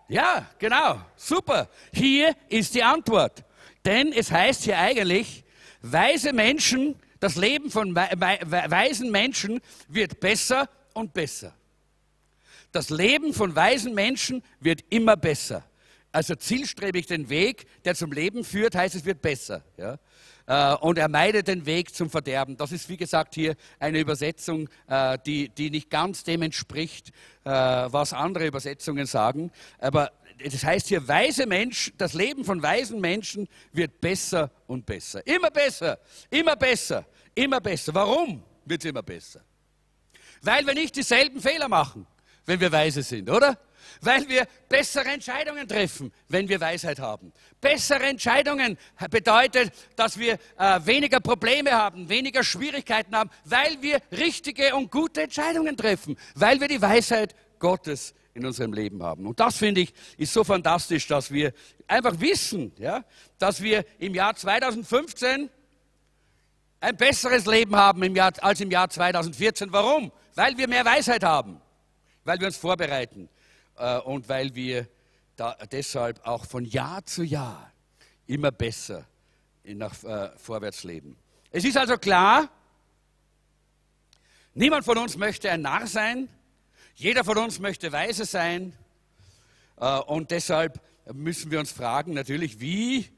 [0.08, 1.70] Ja, genau, super.
[1.94, 3.44] Hier ist die Antwort.
[3.86, 5.44] Denn es heißt hier eigentlich,
[5.82, 11.54] weise Menschen, das Leben von weisen Menschen wird besser und besser.
[12.72, 15.64] Das Leben von weisen Menschen wird immer besser.
[16.12, 19.64] Also zielstrebig den Weg, der zum Leben führt, heißt es wird besser.
[19.78, 19.98] Ja?
[20.46, 22.58] Äh, und er meidet den Weg zum Verderben.
[22.58, 27.10] Das ist, wie gesagt, hier eine Übersetzung, äh, die, die nicht ganz dem entspricht,
[27.46, 29.52] äh, was andere Übersetzungen sagen.
[29.80, 30.12] Aber
[30.44, 35.26] das heißt hier, weise Mensch, das Leben von weisen Menschen wird besser und besser.
[35.26, 37.94] Immer besser, immer besser, immer besser.
[37.94, 39.42] Warum wird es immer besser?
[40.42, 42.06] Weil wir nicht dieselben Fehler machen,
[42.46, 43.58] wenn wir weise sind, oder?
[44.06, 47.32] Weil wir bessere Entscheidungen treffen, wenn wir Weisheit haben.
[47.62, 48.78] Bessere Entscheidungen
[49.10, 55.24] bedeutet, dass wir äh, weniger Probleme haben, weniger Schwierigkeiten haben, weil wir richtige und gute
[55.24, 59.26] Entscheidungen treffen, weil wir die Weisheit Gottes in unserem Leben haben.
[59.28, 61.54] Und das finde ich ist so fantastisch, dass wir
[61.88, 63.04] einfach wissen, ja,
[63.38, 65.50] dass wir im Jahr 2015
[66.80, 69.72] ein besseres Leben haben im Jahr, als im Jahr 2014.
[69.72, 70.12] Warum?
[70.36, 71.62] Weil wir mehr Weisheit haben,
[72.26, 73.30] weil wir uns vorbereiten,
[74.06, 74.88] und weil wir
[75.72, 77.72] deshalb auch von Jahr zu Jahr
[78.28, 79.06] immer besser
[79.64, 81.18] nach äh, vorwärts leben.
[81.52, 82.50] Es ist also klar,
[84.54, 86.30] niemand von uns möchte ein Narr sein,
[86.96, 88.74] jeder von uns möchte weise sein
[89.78, 90.82] äh, und deshalb
[91.12, 93.10] müssen wir uns fragen, natürlich, wie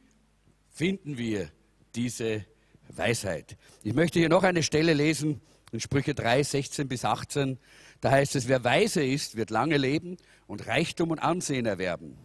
[0.71, 1.49] finden wir
[1.93, 2.45] diese
[2.89, 3.57] Weisheit?
[3.83, 5.41] Ich möchte hier noch eine Stelle lesen,
[5.71, 7.59] in Sprüche 3, 16 bis 18.
[8.05, 12.15] Da heißt es, wer weise ist, wird lange leben und Reichtum und Ansehen erwerben.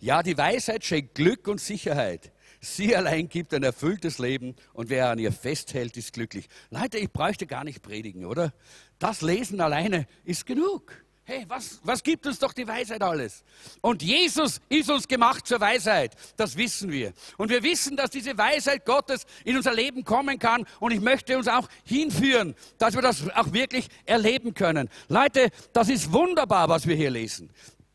[0.00, 2.30] Ja, die Weisheit schenkt Glück und Sicherheit.
[2.60, 6.46] Sie allein gibt ein erfülltes Leben und wer an ihr festhält, ist glücklich.
[6.68, 8.52] Leute, ich bräuchte gar nicht predigen, oder?
[8.98, 10.92] Das Lesen alleine ist genug.
[11.30, 13.44] Hey, was, was gibt uns doch die Weisheit alles?
[13.82, 16.16] Und Jesus ist uns gemacht zur Weisheit.
[16.38, 17.12] Das wissen wir.
[17.36, 20.64] Und wir wissen, dass diese Weisheit Gottes in unser Leben kommen kann.
[20.80, 24.88] Und ich möchte uns auch hinführen, dass wir das auch wirklich erleben können.
[25.10, 27.50] Leute, das ist wunderbar, was wir hier lesen.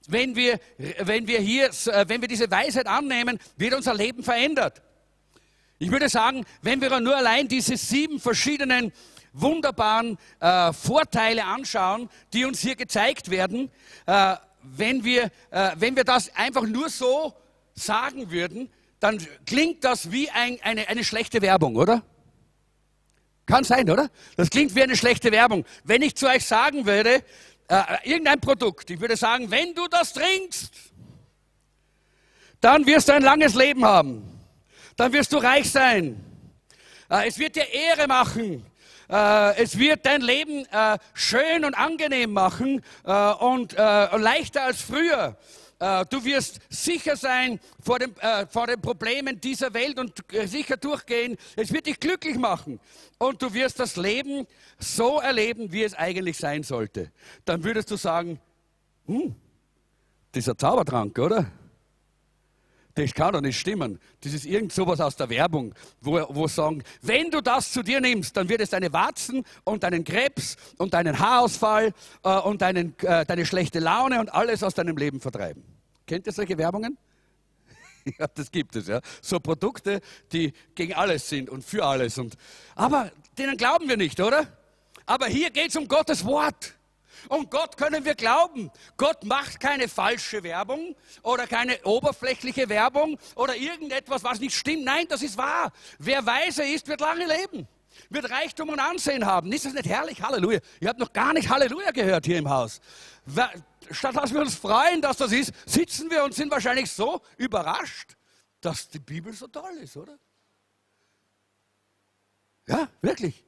[0.07, 0.59] Wenn wir,
[0.99, 1.71] wenn wir hier,
[2.05, 4.79] wenn wir diese Weisheit annehmen, wird unser Leben verändert.
[5.79, 8.93] Ich würde sagen, wenn wir nur allein diese sieben verschiedenen
[9.33, 13.69] wunderbaren äh, Vorteile anschauen, die uns hier gezeigt werden,
[14.05, 17.33] äh, wenn, wir, äh, wenn wir das einfach nur so
[17.73, 18.69] sagen würden,
[18.99, 22.03] dann klingt das wie ein, eine, eine schlechte Werbung, oder?
[23.45, 24.09] Kann sein, oder?
[24.37, 25.65] Das klingt wie eine schlechte Werbung.
[25.83, 27.23] Wenn ich zu euch sagen würde,
[27.67, 30.73] äh, irgendein Produkt, ich würde sagen, wenn du das trinkst,
[32.61, 34.23] dann wirst du ein langes Leben haben.
[34.95, 36.23] Dann wirst du reich sein.
[37.09, 38.65] Äh, es wird dir Ehre machen.
[39.13, 45.37] Äh, es wird dein Leben äh, schön und angenehm machen äh, und leichter als früher.
[46.09, 50.13] Du wirst sicher sein vor, dem, äh, vor den Problemen dieser Welt und
[50.45, 51.35] sicher durchgehen.
[51.57, 52.79] Es wird dich glücklich machen.
[53.17, 54.47] Und du wirst das Leben
[54.79, 57.11] so erleben, wie es eigentlich sein sollte.
[57.43, 58.39] Dann würdest du sagen,
[59.07, 59.35] hm,
[60.33, 61.51] dieser Zaubertrank, oder?
[62.95, 63.99] Das kann doch nicht stimmen.
[64.21, 67.99] Das ist irgend sowas aus der Werbung, wo, wo sagen, wenn du das zu dir
[67.99, 72.95] nimmst, dann wird es deine Warzen und deinen Krebs und deinen Haarausfall äh, und deinen,
[72.99, 75.63] äh, deine schlechte Laune und alles aus deinem Leben vertreiben.
[76.05, 76.97] Kennt ihr solche Werbungen?
[78.19, 79.01] ja, das gibt es, ja.
[79.21, 79.99] So Produkte,
[80.31, 82.19] die gegen alles sind und für alles.
[82.19, 82.35] Und,
[82.75, 84.47] aber denen glauben wir nicht, oder?
[85.07, 86.75] Aber hier geht es um Gottes Wort.
[87.29, 88.71] Und Gott können wir glauben.
[88.97, 94.83] Gott macht keine falsche Werbung oder keine oberflächliche Werbung oder irgendetwas, was nicht stimmt.
[94.83, 95.71] Nein, das ist wahr.
[95.99, 97.67] Wer weise ist, wird lange leben.
[98.09, 99.51] wird Reichtum und Ansehen haben.
[99.51, 100.21] Ist das nicht herrlich?
[100.21, 100.59] Halleluja.
[100.79, 102.81] Ihr habt noch gar nicht Halleluja gehört hier im Haus.
[103.91, 108.15] Statt dass wir uns freuen, dass das ist, sitzen wir und sind wahrscheinlich so überrascht,
[108.61, 110.17] dass die Bibel so toll ist, oder?
[112.67, 113.43] Ja, wirklich.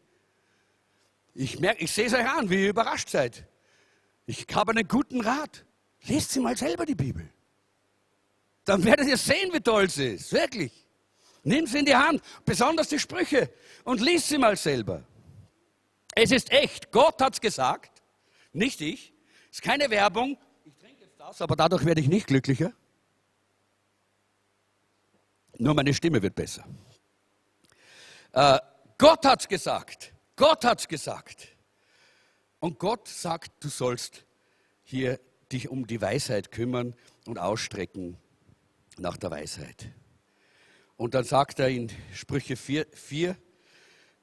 [1.34, 3.46] Ich, ich sehe es euch an, wie ihr überrascht seid.
[4.26, 5.66] Ich habe einen guten Rat.
[6.04, 7.30] Lest sie mal selber die Bibel.
[8.64, 10.32] Dann werdet ihr sehen, wie toll sie ist.
[10.32, 10.72] Wirklich.
[11.44, 13.52] Nimm sie in die Hand, besonders die Sprüche,
[13.84, 15.04] und lies sie mal selber.
[16.16, 16.92] Es ist echt.
[16.92, 18.02] Gott hat es gesagt,
[18.52, 19.14] nicht ich.
[19.52, 20.38] Es ist keine Werbung.
[20.64, 22.74] Ich trinke jetzt das, aber dadurch werde ich nicht glücklicher.
[25.58, 26.66] Nur meine Stimme wird besser.
[28.32, 28.60] Äh,
[28.98, 30.14] Gott hat es gesagt.
[30.36, 31.55] Gott hat es gesagt.
[32.66, 34.26] Und Gott sagt, du sollst
[34.84, 35.20] hier
[35.52, 36.96] dich um die Weisheit kümmern
[37.28, 38.18] und ausstrecken
[38.98, 39.92] nach der Weisheit.
[40.98, 43.38] Und dann sagt er in Sprüche 4, 4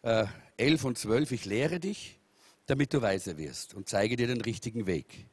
[0.02, 0.26] äh,
[0.56, 2.18] 11 und 12, ich lehre dich,
[2.66, 5.28] damit du weise wirst und zeige dir den richtigen Weg.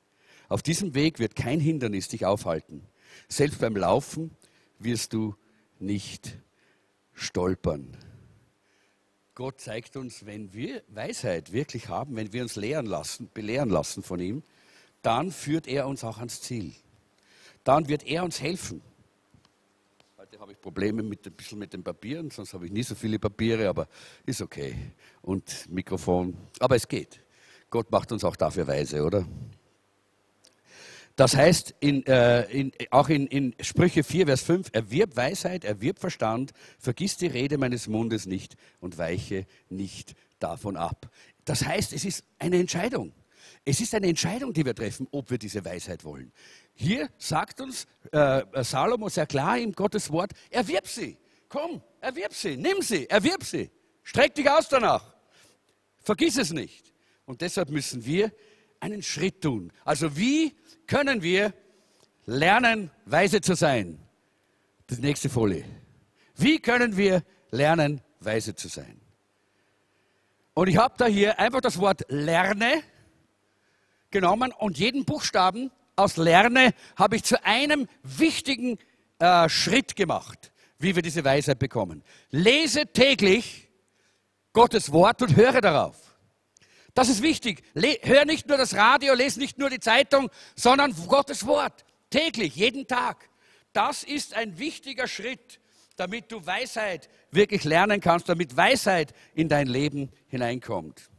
[0.47, 2.85] Auf diesem Weg wird kein Hindernis dich aufhalten.
[3.27, 4.37] Selbst beim Laufen
[4.77, 5.35] wirst du
[5.79, 6.37] nicht
[7.13, 7.97] stolpern.
[9.39, 14.03] Gott zeigt uns, wenn wir Weisheit wirklich haben, wenn wir uns lehren lassen, belehren lassen
[14.03, 14.43] von ihm,
[15.01, 16.73] dann führt er uns auch ans Ziel.
[17.63, 18.81] Dann wird er uns helfen.
[20.17, 22.95] Heute habe ich Probleme mit, ein bisschen mit den Papieren, sonst habe ich nie so
[22.95, 23.87] viele Papiere, aber
[24.25, 24.75] ist okay.
[25.21, 27.23] Und Mikrofon, aber es geht.
[27.69, 29.25] Gott macht uns auch dafür weise, oder?
[31.19, 35.99] Das heißt, in, äh, in, auch in, in, Sprüche 4, Vers 5, erwirb Weisheit, erwirb
[35.99, 41.11] Verstand, vergiss die Rede meines Mundes nicht und weiche nicht davon ab.
[41.43, 43.11] Das heißt, es ist eine Entscheidung.
[43.65, 46.31] Es ist eine Entscheidung, die wir treffen, ob wir diese Weisheit wollen.
[46.73, 51.17] Hier sagt uns äh, Salomo sehr klar im Gottes Wort, erwirb sie.
[51.49, 53.69] Komm, erwirb sie, nimm sie, erwirb sie.
[54.03, 55.13] Streck dich aus danach.
[55.97, 56.93] Vergiss es nicht.
[57.25, 58.31] Und deshalb müssen wir
[58.79, 59.71] einen Schritt tun.
[59.85, 60.55] Also wie
[60.87, 61.53] können wir
[62.25, 63.99] lernen, weise zu sein?
[64.89, 65.65] Die nächste Folie.
[66.35, 68.99] Wie können wir lernen, weise zu sein?
[70.53, 72.83] Und ich habe da hier einfach das Wort lerne
[74.11, 78.79] genommen und jeden Buchstaben aus lerne habe ich zu einem wichtigen
[79.19, 82.03] äh, Schritt gemacht, wie wir diese Weisheit bekommen.
[82.31, 83.69] Lese täglich
[84.53, 86.08] Gottes Wort und höre darauf.
[86.93, 87.63] Das ist wichtig.
[87.73, 91.85] Le hör nicht nur das Radio, lese nicht nur die Zeitung, sondern Gottes Wort.
[92.09, 93.29] Täglich, jeden Tag.
[93.73, 95.59] Das ist ein wichtiger Schritt,
[95.95, 101.09] damit du Weisheit wirklich lernen kannst, damit Weisheit in dein Leben hineinkommt.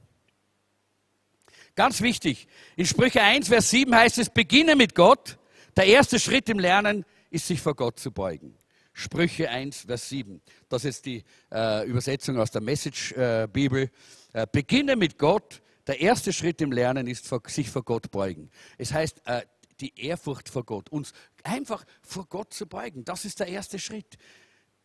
[1.77, 5.39] Ganz wichtig, in Sprüche 1, Vers 7 heißt es, beginne mit Gott.
[5.77, 8.57] Der erste Schritt im Lernen ist, sich vor Gott zu beugen.
[8.93, 10.43] Sprüche 1, Vers 7.
[10.69, 13.85] Das ist die äh, Übersetzung aus der Message-Bibel.
[13.85, 13.91] Äh,
[14.53, 18.51] beginne mit Gott, der erste Schritt im Lernen ist, sich vor Gott beugen.
[18.79, 19.43] Es heißt, äh,
[19.81, 21.13] die Ehrfurcht vor Gott, uns
[21.43, 24.19] einfach vor Gott zu beugen, das ist der erste Schritt.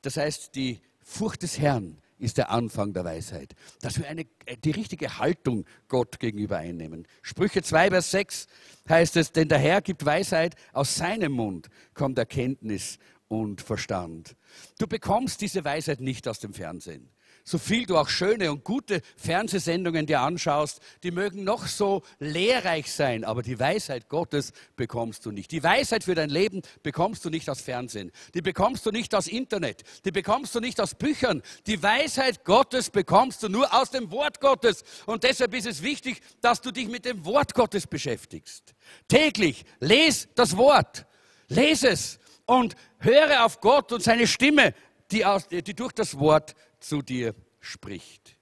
[0.01, 3.53] Das heißt, die Furcht des Herrn ist der Anfang der Weisheit.
[3.81, 7.07] Dass wir eine, äh, die richtige Haltung Gott gegenüber einnehmen.
[7.21, 8.47] Sprüche 2, Vers 6
[8.89, 14.35] heißt es, denn der Herr gibt Weisheit, aus seinem Mund kommt Erkenntnis und Verstand.
[14.79, 17.09] Du bekommst diese Weisheit nicht aus dem Fernsehen
[17.47, 22.91] so viel du auch schöne und gute Fernsehsendungen dir anschaust, die mögen noch so lehrreich
[22.91, 25.51] sein, aber die Weisheit Gottes bekommst du nicht.
[25.51, 29.27] Die Weisheit für dein Leben bekommst du nicht aus Fernsehen, die bekommst du nicht aus
[29.27, 31.43] Internet, die bekommst du nicht aus Büchern.
[31.67, 34.83] Die Weisheit Gottes bekommst du nur aus dem Wort Gottes.
[35.05, 38.73] Und deshalb ist es wichtig, dass du dich mit dem Wort Gottes beschäftigst.
[39.07, 41.05] Täglich lese das Wort,
[41.47, 44.73] lese es und höre auf Gott und seine Stimme,
[45.11, 46.55] die, aus, die durch das Wort
[46.85, 48.37] zu dir spricht.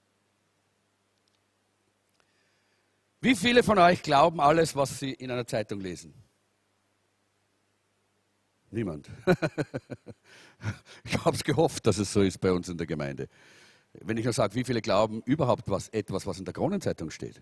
[3.21, 6.13] Wie viele von euch glauben alles, was sie in einer Zeitung lesen?
[8.69, 9.07] Niemand.
[11.05, 13.29] ich habe es gehofft, dass es so ist bei uns in der Gemeinde.
[13.93, 17.41] Wenn ich nur sage, wie viele glauben überhaupt was, etwas, was in der Kronenzeitung steht?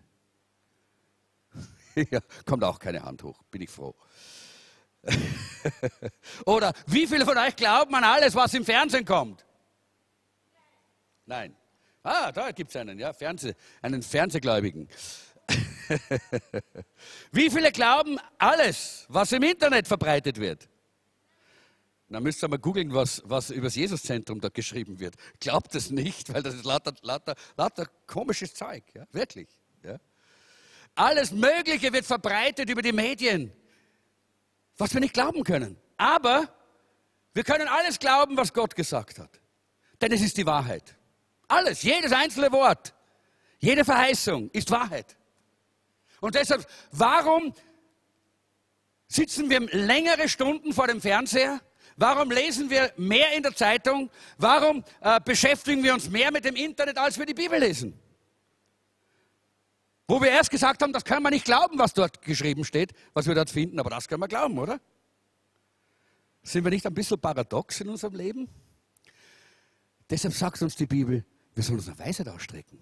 [1.96, 3.96] ja, kommt auch keine Hand hoch, bin ich froh.
[6.46, 9.46] Oder wie viele von euch glauben an alles, was im Fernsehen kommt?
[11.32, 11.56] Nein.
[12.04, 14.90] Ah, da gibt es einen, ja, Fernseh, einen Fernsehgläubigen.
[17.32, 20.68] Wie viele glauben alles, was im Internet verbreitet wird?
[22.10, 25.16] Da müsst ihr mal googeln, was, was über das Jesuszentrum da geschrieben wird.
[25.40, 29.48] Glaubt es nicht, weil das ist lauter, lauter, lauter komisches Zeug, ja, wirklich.
[29.84, 29.98] Ja.
[30.96, 33.54] Alles Mögliche wird verbreitet über die Medien,
[34.78, 35.78] was wir nicht glauben können.
[35.96, 36.54] Aber
[37.34, 39.40] wir können alles glauben, was Gott gesagt hat.
[40.02, 40.98] Denn es ist die Wahrheit.
[41.52, 42.94] Alles, jedes einzelne Wort,
[43.60, 45.18] jede Verheißung ist Wahrheit.
[46.22, 47.54] Und deshalb, warum
[49.08, 51.60] sitzen wir längere Stunden vor dem Fernseher?
[51.98, 54.10] Warum lesen wir mehr in der Zeitung?
[54.38, 58.00] Warum äh, beschäftigen wir uns mehr mit dem Internet, als wir die Bibel lesen?
[60.08, 63.28] Wo wir erst gesagt haben, das kann man nicht glauben, was dort geschrieben steht, was
[63.28, 64.80] wir dort finden, aber das können wir glauben, oder?
[66.44, 68.48] Sind wir nicht ein bisschen paradox in unserem Leben?
[70.10, 72.80] Deshalb sagt uns die Bibel, wir sollen uns nach Weisheit ausstrecken.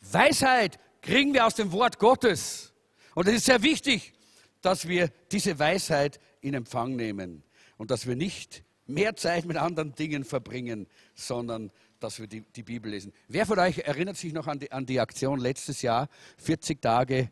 [0.00, 2.72] Weisheit kriegen wir aus dem Wort Gottes.
[3.14, 4.12] Und es ist sehr wichtig,
[4.60, 7.42] dass wir diese Weisheit in Empfang nehmen
[7.76, 11.70] und dass wir nicht mehr Zeit mit anderen Dingen verbringen, sondern
[12.00, 13.12] dass wir die, die Bibel lesen.
[13.28, 17.30] Wer von euch erinnert sich noch an die, an die Aktion letztes Jahr, 40 Tage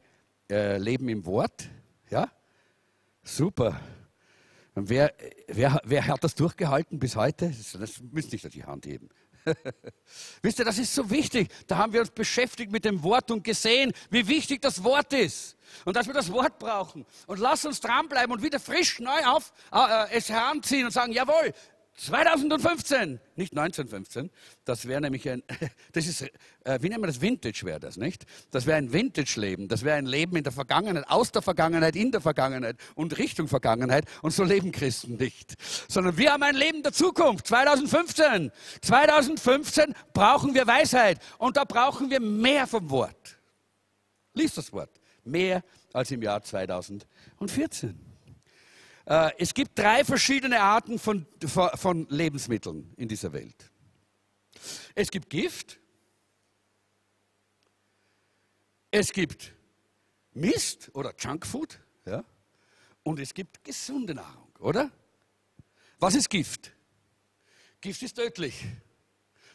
[0.51, 1.69] äh, Leben im Wort?
[2.11, 2.31] Ja?
[3.23, 3.81] Super.
[4.75, 5.13] Und wer,
[5.49, 7.49] wer, wer hat das durchgehalten bis heute?
[7.49, 9.11] Das, das müsst nicht die Hand heben.
[10.43, 11.51] Wisst ihr, das ist so wichtig.
[11.67, 15.57] Da haben wir uns beschäftigt mit dem Wort und gesehen, wie wichtig das Wort ist.
[15.85, 17.07] Und dass wir das Wort brauchen.
[17.27, 21.13] Und lass uns dranbleiben und wieder frisch neu auf äh, äh es heranziehen und sagen,
[21.13, 21.55] jawohl,
[21.95, 24.31] 2015, nicht 1915,
[24.65, 25.43] das wäre nämlich ein,
[25.93, 28.25] das ist, äh, wie nennen wir das, Vintage wäre das, nicht?
[28.51, 32.11] Das wäre ein Vintage-Leben, das wäre ein Leben in der Vergangenheit, aus der Vergangenheit, in
[32.11, 35.55] der Vergangenheit und Richtung Vergangenheit und so leben Christen nicht.
[35.89, 38.51] Sondern wir haben ein Leben der Zukunft, 2015.
[38.81, 43.39] 2015 brauchen wir Weisheit und da brauchen wir mehr vom Wort.
[44.33, 45.63] Lies das Wort, mehr
[45.93, 48.12] als im Jahr 2014.
[49.07, 51.27] Äh, es gibt drei verschiedene Arten von,
[51.75, 53.71] von Lebensmitteln in dieser Welt.
[54.95, 55.81] Es gibt Gift,
[58.91, 59.53] es gibt
[60.35, 62.25] Mist oder Junkfood ja,
[63.03, 64.91] und es gibt gesunde Nahrung, oder?
[65.99, 66.73] Was ist Gift?
[67.81, 68.65] Gift ist tödlich.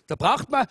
[0.07, 0.65] Da braucht man,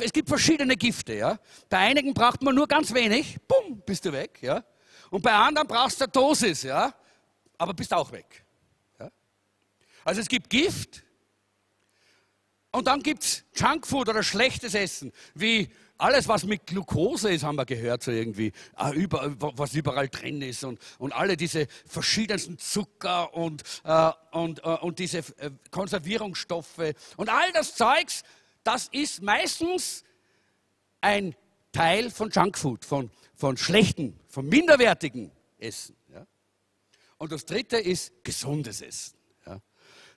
[0.00, 1.14] es gibt verschiedene Gifte.
[1.14, 1.38] Ja.
[1.68, 4.38] Bei einigen braucht man nur ganz wenig, bumm, bist du weg.
[4.42, 4.64] Ja.
[5.10, 6.62] Und bei anderen brauchst du eine Dosis.
[6.62, 6.94] Ja
[7.58, 8.44] aber bist auch weg.
[8.98, 9.10] Ja?
[10.04, 11.04] Also es gibt Gift
[12.70, 17.56] und dann gibt es Junkfood oder schlechtes Essen, wie alles, was mit Glucose ist, haben
[17.56, 23.34] wir gehört, so irgendwie, ah, was überall drin ist und, und alle diese verschiedensten Zucker
[23.34, 28.22] und, äh, und, äh, und diese äh, Konservierungsstoffe und all das Zeugs,
[28.62, 30.04] das ist meistens
[31.00, 31.34] ein
[31.72, 35.97] Teil von Junkfood, von, von schlechten, von minderwertigen Essen.
[37.18, 39.18] Und das dritte ist gesundes Essen.
[39.46, 39.60] Ja.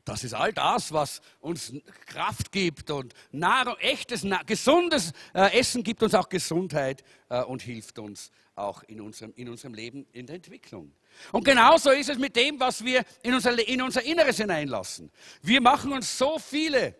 [0.06, 1.74] Das ist all das, was uns
[2.06, 8.00] Kraft gibt und Nahrung, echtes, gesundes äh, Essen gibt uns auch Gesundheit äh, und hilft
[8.00, 10.94] uns auch in unserem, in unserem Leben, in der Entwicklung.
[11.32, 15.12] Und genauso ist es mit dem, was wir in unser, in unser Inneres hineinlassen.
[15.42, 16.96] Wir machen uns so viele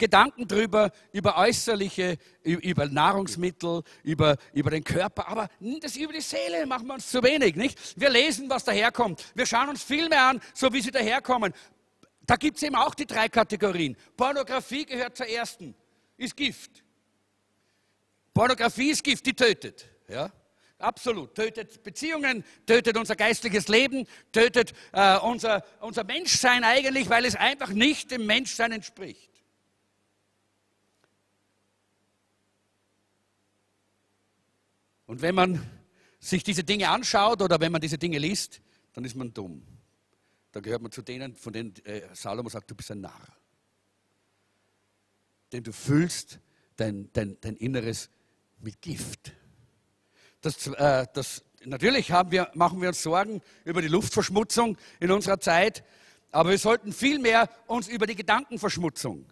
[0.00, 5.48] Gedanken drüber, über äußerliche, über Nahrungsmittel, über, über den Körper, aber
[5.80, 7.78] das über die Seele machen wir uns zu wenig, nicht?
[7.94, 9.24] Wir lesen, was daherkommt.
[9.36, 11.52] Wir schauen uns Filme an, so wie sie daherkommen.
[12.26, 13.96] Da gibt es eben auch die drei Kategorien.
[14.16, 15.74] Pornografie gehört zur ersten,
[16.16, 16.82] ist Gift.
[18.34, 19.86] Pornografie ist Gift, die tötet.
[20.08, 20.32] Ja?
[20.78, 21.34] Absolut.
[21.34, 27.68] Tötet Beziehungen, tötet unser geistliches Leben, tötet äh, unser, unser Menschsein eigentlich, weil es einfach
[27.68, 29.29] nicht dem Menschsein entspricht.
[35.10, 35.60] Und wenn man
[36.20, 38.60] sich diese Dinge anschaut oder wenn man diese Dinge liest,
[38.92, 39.66] dann ist man dumm.
[40.52, 43.26] Da gehört man zu denen, von denen äh, Salomo sagt, du bist ein Narr.
[45.50, 46.38] Denn du füllst
[46.76, 48.08] dein, dein, dein Inneres
[48.60, 49.32] mit Gift.
[50.42, 55.82] Das, äh, das, natürlich wir, machen wir uns Sorgen über die Luftverschmutzung in unserer Zeit,
[56.30, 59.26] aber wir sollten vielmehr uns über die Gedankenverschmutzung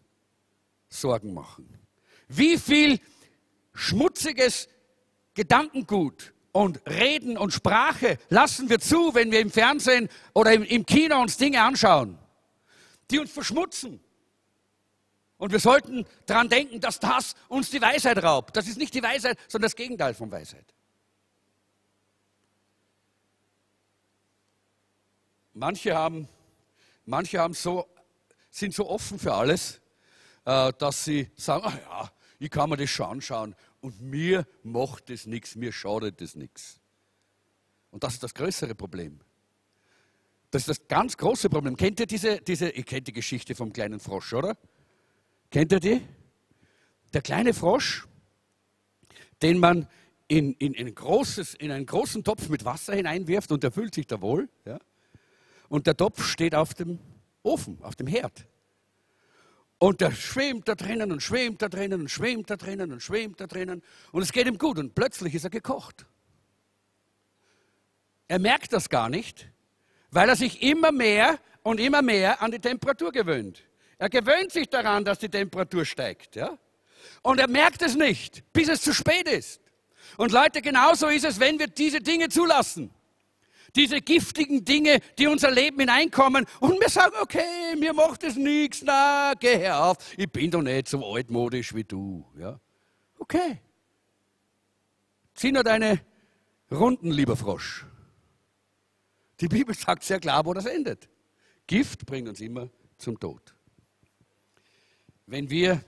[0.89, 1.79] Sorgen machen.
[2.27, 2.99] Wie viel
[3.75, 4.69] schmutziges
[5.39, 11.21] Gedankengut und Reden und Sprache lassen wir zu, wenn wir im Fernsehen oder im, Kino
[11.21, 12.19] uns Dinge anschauen,
[13.09, 14.01] die uns verschmutzen.
[15.37, 18.57] Und wir sollten daran denken, dass das uns die Weisheit raubt.
[18.57, 20.67] Das ist nicht die Weisheit, sondern das Gegenteil von Weisheit.
[25.53, 26.29] Manche, haben,
[27.05, 27.87] manche haben so,
[28.51, 29.81] sind so offen für alles,
[30.45, 35.11] äh, dass sie sagen, ach ja, ich kann mir das schon anschauen und mir macht
[35.11, 36.81] es nichts, mir schadet es nichts.
[37.91, 39.21] Und das ist das größere Problem.
[40.51, 41.77] Das ist das ganz große Problem.
[41.77, 44.57] Kennt ihr diese, diese, ihr kennt die Geschichte vom kleinen Frosch, oder?
[45.51, 46.01] Kennt ihr die?
[47.13, 48.07] Der kleine Frosch,
[49.43, 49.89] den man
[50.29, 53.95] in, in, in, ein großes, in einen großen Topf mit Wasser hineinwirft und der fühlt
[53.95, 54.49] sich da wohl.
[54.65, 54.79] Ja?
[55.69, 56.99] Und der Topf steht auf dem
[57.43, 58.47] Ofen, auf dem Herd.
[59.79, 63.41] Und der schwimmt da drinnen und schwimmt da drinnen und schwimmt da drinnen und schwimmt
[63.41, 63.83] da drinnen.
[64.11, 66.07] Und es geht ihm gut und plötzlich ist er gekocht.
[68.27, 69.49] Er merkt das gar nicht,
[70.11, 73.63] weil er sich immer mehr und immer mehr an die Temperatur gewöhnt.
[73.99, 76.37] Er gewöhnt sich daran, dass die Temperatur steigt.
[76.37, 76.59] Ja?
[77.23, 79.61] Und er merkt es nicht, bis es zu spät ist.
[80.17, 82.91] Und Leute, genauso ist es, wenn wir diese Dinge zulassen
[83.77, 88.83] diese giftigen Dinge, die unser Leben hineinkommen und wir sagen, okay, mir macht es nichts,
[88.85, 92.25] na, geh her auf, ich bin doch nicht so altmodisch wie du.
[92.39, 92.59] Ja?
[93.19, 93.61] Okay.
[95.35, 96.01] Zieh nur deine
[96.71, 97.85] Runden, lieber Frosch.
[99.41, 101.09] Die Bibel sagt sehr klar, wo das endet.
[101.67, 103.55] Gift bringt uns immer zum Tod.
[105.27, 105.85] Wenn wir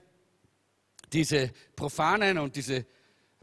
[1.13, 2.87] diese profanen und diese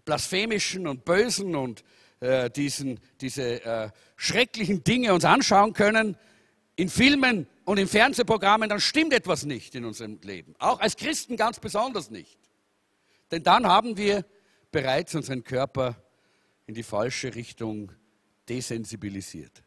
[0.06, 1.84] blasphemischen und bösen und
[2.20, 6.18] äh, diesen, diese äh, schrecklichen Dinge uns anschauen können
[6.76, 10.56] in Filmen und in Fernsehprogrammen, dann stimmt etwas nicht in unserem Leben.
[10.60, 12.38] Auch als Christen ganz besonders nicht.
[13.32, 14.26] Denn dann haben wir
[14.72, 16.02] bereits unseren Körper
[16.66, 17.92] in die falsche Richtung
[18.48, 19.64] desensibilisiert.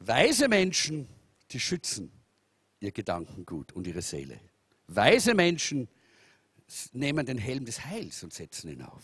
[0.00, 1.08] Weise Menschen,
[1.50, 2.12] die schützen
[2.80, 4.38] ihr Gedankengut und ihre Seele.
[4.86, 5.88] Weise Menschen
[6.92, 9.02] nehmen den Helm des Heils und setzen ihn auf.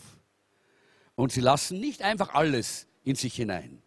[1.15, 3.81] Und sie lassen nicht einfach alles in sich hinein.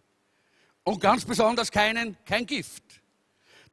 [0.84, 2.82] Und ganz besonders keinen, kein Gift.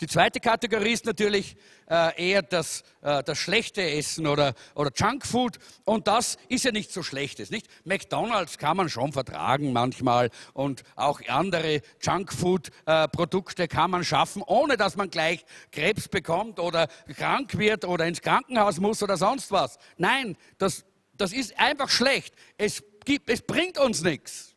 [0.02, 1.56] Die zweite Kategorie ist natürlich
[1.90, 5.58] äh, eher das, äh, das schlechte Essen oder, oder Junkfood.
[5.86, 7.50] Und das ist ja nicht so schlechtes.
[7.50, 7.68] Nicht?
[7.86, 14.78] McDonalds kann man schon vertragen manchmal und auch andere Junkfood-Produkte äh, kann man schaffen, ohne
[14.78, 19.78] dass man gleich Krebs bekommt oder krank wird oder ins Krankenhaus muss oder sonst was.
[19.98, 22.34] Nein, das, das ist einfach schlecht.
[22.58, 24.55] Es, gibt, es bringt uns nichts.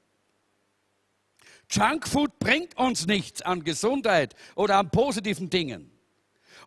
[1.70, 5.90] Junkfood bringt uns nichts an Gesundheit oder an positiven Dingen.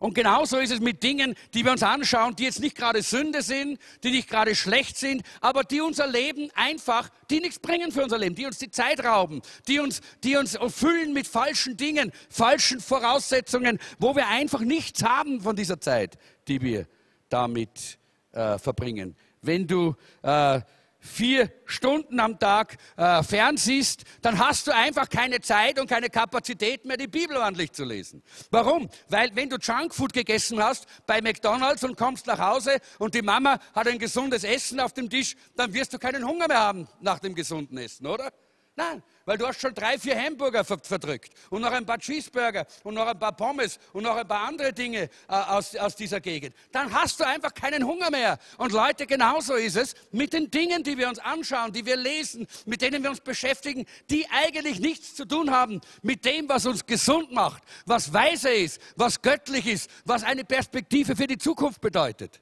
[0.02, 3.40] Und genauso ist es mit Dingen, die wir uns anschauen, die jetzt nicht gerade Sünde
[3.40, 8.02] sind, die nicht gerade schlecht sind, aber die unser Leben einfach, die nichts bringen für
[8.02, 12.10] unser Leben, die uns die Zeit rauben, die uns, die uns füllen mit falschen Dingen,
[12.28, 16.88] falschen Voraussetzungen, wo wir einfach nichts haben von dieser Zeit, die wir
[17.28, 17.98] damit
[18.32, 19.14] äh, verbringen.
[19.40, 20.60] Wenn du äh,
[21.02, 26.84] vier Stunden am Tag äh, fernsiehst, dann hast du einfach keine Zeit und keine Kapazität
[26.84, 28.22] mehr, die Bibel ordentlich zu lesen.
[28.50, 28.88] Warum?
[29.08, 33.58] Weil wenn du Junkfood gegessen hast bei McDonald's und kommst nach Hause und die Mama
[33.74, 37.18] hat ein gesundes Essen auf dem Tisch, dann wirst du keinen Hunger mehr haben nach
[37.18, 38.32] dem gesunden Essen, oder?
[38.76, 42.94] Nein, weil du hast schon drei, vier Hamburger verdrückt und noch ein paar Cheeseburger und
[42.94, 46.54] noch ein paar Pommes und noch ein paar andere Dinge äh, aus, aus dieser Gegend.
[46.72, 48.38] Dann hast du einfach keinen Hunger mehr.
[48.58, 52.46] Und Leute, genauso ist es mit den Dingen, die wir uns anschauen, die wir lesen,
[52.66, 56.86] mit denen wir uns beschäftigen, die eigentlich nichts zu tun haben mit dem, was uns
[56.86, 62.40] gesund macht, was weise ist, was göttlich ist, was eine Perspektive für die Zukunft bedeutet.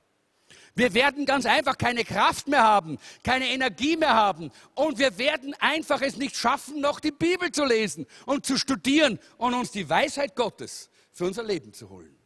[0.75, 5.55] Wir werden ganz einfach keine Kraft mehr haben, keine Energie mehr haben und wir werden
[5.59, 9.89] einfach es nicht schaffen, noch die Bibel zu lesen und zu studieren und uns die
[9.89, 12.17] Weisheit Gottes für unser Leben zu holen.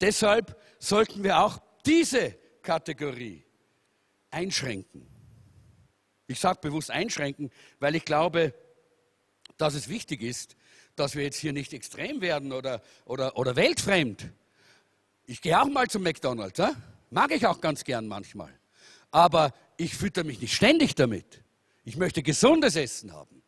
[0.00, 3.44] Deshalb sollten wir auch diese Kategorie
[4.30, 5.06] einschränken.
[6.26, 8.54] Ich sage bewusst einschränken, weil ich glaube,
[9.56, 10.56] dass es wichtig ist,
[10.96, 14.30] dass wir jetzt hier nicht extrem werden oder, oder, oder weltfremd.
[15.26, 16.58] Ich gehe auch mal zum McDonald's.
[16.58, 16.74] Ja?
[17.10, 18.52] Mag ich auch ganz gern manchmal.
[19.10, 21.42] Aber ich fütter mich nicht ständig damit.
[21.84, 23.42] Ich möchte gesundes Essen haben.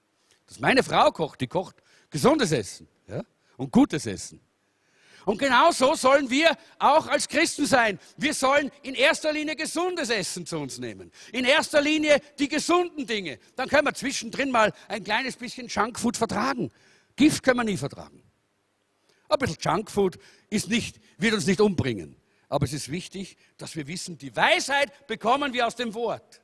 [0.47, 1.77] Dass meine Frau kocht, die kocht
[2.11, 3.23] gesundes Essen ja?
[3.57, 4.41] und gutes Essen.
[5.25, 7.99] Und genau so sollen wir auch als Christen sein.
[8.17, 11.11] Wir sollen in erster Linie gesundes Essen zu uns nehmen.
[11.33, 13.41] In erster Linie die gesunden Dinge.
[13.57, 16.71] Dann können wir zwischendrin mal ein kleines bisschen Junkfood vertragen.
[17.17, 18.23] Gift können wir nie vertragen.
[19.29, 20.17] Ein bisschen Junkfood
[20.49, 22.15] ist nicht, wird uns nicht umbringen.
[22.49, 26.43] Aber es ist wichtig, dass wir wissen, die Weisheit bekommen wir aus dem Wort.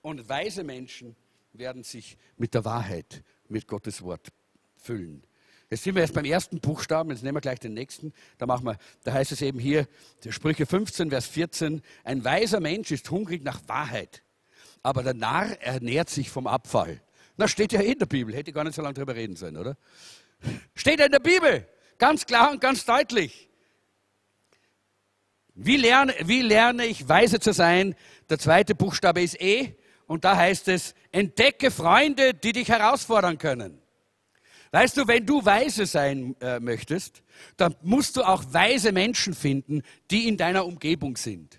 [0.00, 1.16] Und weise Menschen
[1.52, 4.28] werden sich mit der Wahrheit, mit Gottes Wort
[4.76, 5.26] füllen.
[5.68, 8.12] Jetzt sind wir erst beim ersten Buchstaben, jetzt nehmen wir gleich den nächsten.
[8.38, 9.88] Da, machen wir, da heißt es eben hier,
[10.28, 14.22] Sprüche 15, Vers 14, ein weiser Mensch ist hungrig nach Wahrheit,
[14.82, 17.02] aber der Narr ernährt sich vom Abfall.
[17.36, 19.76] Na, steht ja in der Bibel, hätte gar nicht so lange drüber reden sollen, oder?
[20.74, 21.66] Steht ja in der Bibel,
[21.98, 23.45] ganz klar und ganz deutlich.
[25.58, 27.94] Wie lerne, wie lerne ich weise zu sein?
[28.28, 29.74] Der zweite Buchstabe ist E
[30.06, 33.80] und da heißt es, entdecke Freunde, die dich herausfordern können.
[34.72, 37.22] Weißt du, wenn du weise sein äh, möchtest,
[37.56, 41.58] dann musst du auch weise Menschen finden, die in deiner Umgebung sind.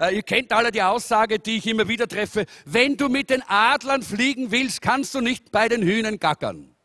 [0.00, 3.42] Äh, ihr kennt alle die Aussage, die ich immer wieder treffe, wenn du mit den
[3.46, 6.75] Adlern fliegen willst, kannst du nicht bei den Hühnern gackern.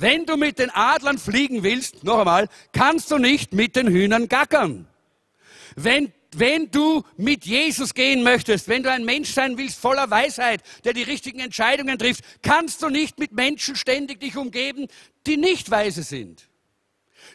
[0.00, 4.28] Wenn du mit den Adlern fliegen willst, noch einmal, kannst du nicht mit den Hühnern
[4.28, 4.86] gackern.
[5.74, 10.62] Wenn, wenn du mit Jesus gehen möchtest, wenn du ein Mensch sein willst voller Weisheit,
[10.84, 14.86] der die richtigen Entscheidungen trifft, kannst du nicht mit Menschen ständig dich umgeben,
[15.26, 16.47] die nicht weise sind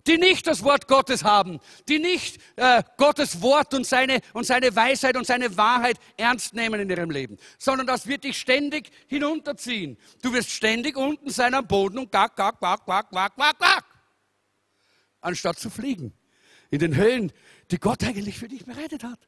[0.07, 4.75] die nicht das Wort Gottes haben, die nicht äh, Gottes Wort und seine, und seine
[4.75, 9.97] Weisheit und seine Wahrheit ernst nehmen in ihrem Leben, sondern das wird dich ständig hinunterziehen.
[10.21, 13.85] Du wirst ständig unten sein am Boden und gack, gack, gack, gack, gack, gack, gack,
[15.21, 16.13] anstatt zu fliegen
[16.69, 17.31] in den Höhen,
[17.71, 19.19] die Gott eigentlich für dich bereitet hat.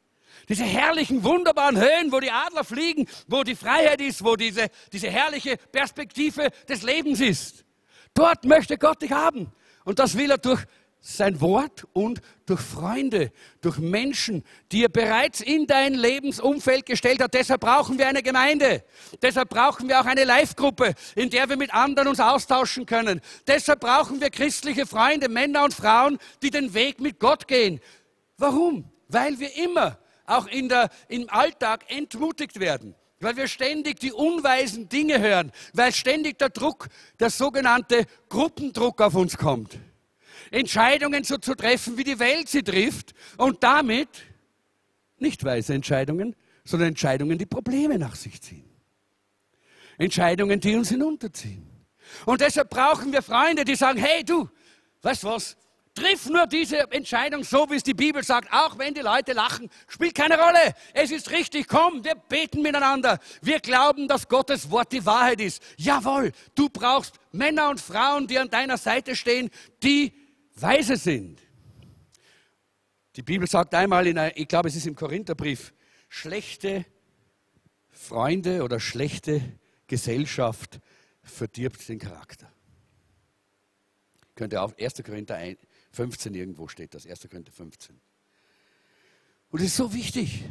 [0.49, 5.09] Diese herrlichen, wunderbaren Höhen, wo die Adler fliegen, wo die Freiheit ist, wo diese, diese
[5.09, 7.65] herrliche Perspektive des Lebens ist.
[8.13, 9.51] Dort möchte Gott dich haben.
[9.85, 10.65] Und das will er durch
[10.99, 13.31] sein Wort und durch Freunde,
[13.61, 17.35] durch Menschen, die er bereits in dein Lebensumfeld gestellt hat.
[17.35, 18.83] Deshalb brauchen wir eine Gemeinde.
[19.21, 23.21] Deshalb brauchen wir auch eine Live-Gruppe, in der wir mit anderen uns austauschen können.
[23.45, 27.79] Deshalb brauchen wir christliche Freunde, Männer und Frauen, die den Weg mit Gott gehen.
[28.37, 28.89] Warum?
[29.07, 34.89] Weil wir immer, auch in der, im Alltag, entmutigt werden weil wir ständig die unweisen
[34.89, 36.87] Dinge hören, weil ständig der Druck,
[37.19, 39.79] der sogenannte Gruppendruck auf uns kommt.
[40.51, 44.09] Entscheidungen so zu treffen, wie die Welt sie trifft und damit
[45.17, 48.69] nicht weise Entscheidungen, sondern Entscheidungen, die Probleme nach sich ziehen.
[49.97, 51.69] Entscheidungen, die uns hinunterziehen.
[52.25, 54.49] Und deshalb brauchen wir Freunde, die sagen, hey du,
[55.01, 55.57] weißt was,
[55.95, 59.69] Triff nur diese Entscheidung so, wie es die Bibel sagt, auch wenn die Leute lachen,
[59.87, 60.75] spielt keine Rolle.
[60.93, 63.17] Es ist richtig, komm, wir beten miteinander.
[63.41, 65.63] Wir glauben, dass Gottes Wort die Wahrheit ist.
[65.77, 69.49] Jawohl, du brauchst Männer und Frauen, die an deiner Seite stehen,
[69.81, 70.13] die
[70.55, 71.41] weise sind.
[73.15, 75.73] Die Bibel sagt einmal, in einer, ich glaube, es ist im Korintherbrief,
[76.09, 76.85] schlechte
[77.89, 79.41] Freunde oder schlechte
[79.87, 80.81] Gesellschaft
[81.23, 82.51] verdirbt den Charakter.
[84.35, 85.01] Könnt ihr auf 1.
[85.05, 85.37] Korinther
[85.95, 87.27] 15 irgendwo steht das, 1.
[87.29, 87.99] Korinther 15.
[89.49, 90.43] Und es ist so wichtig,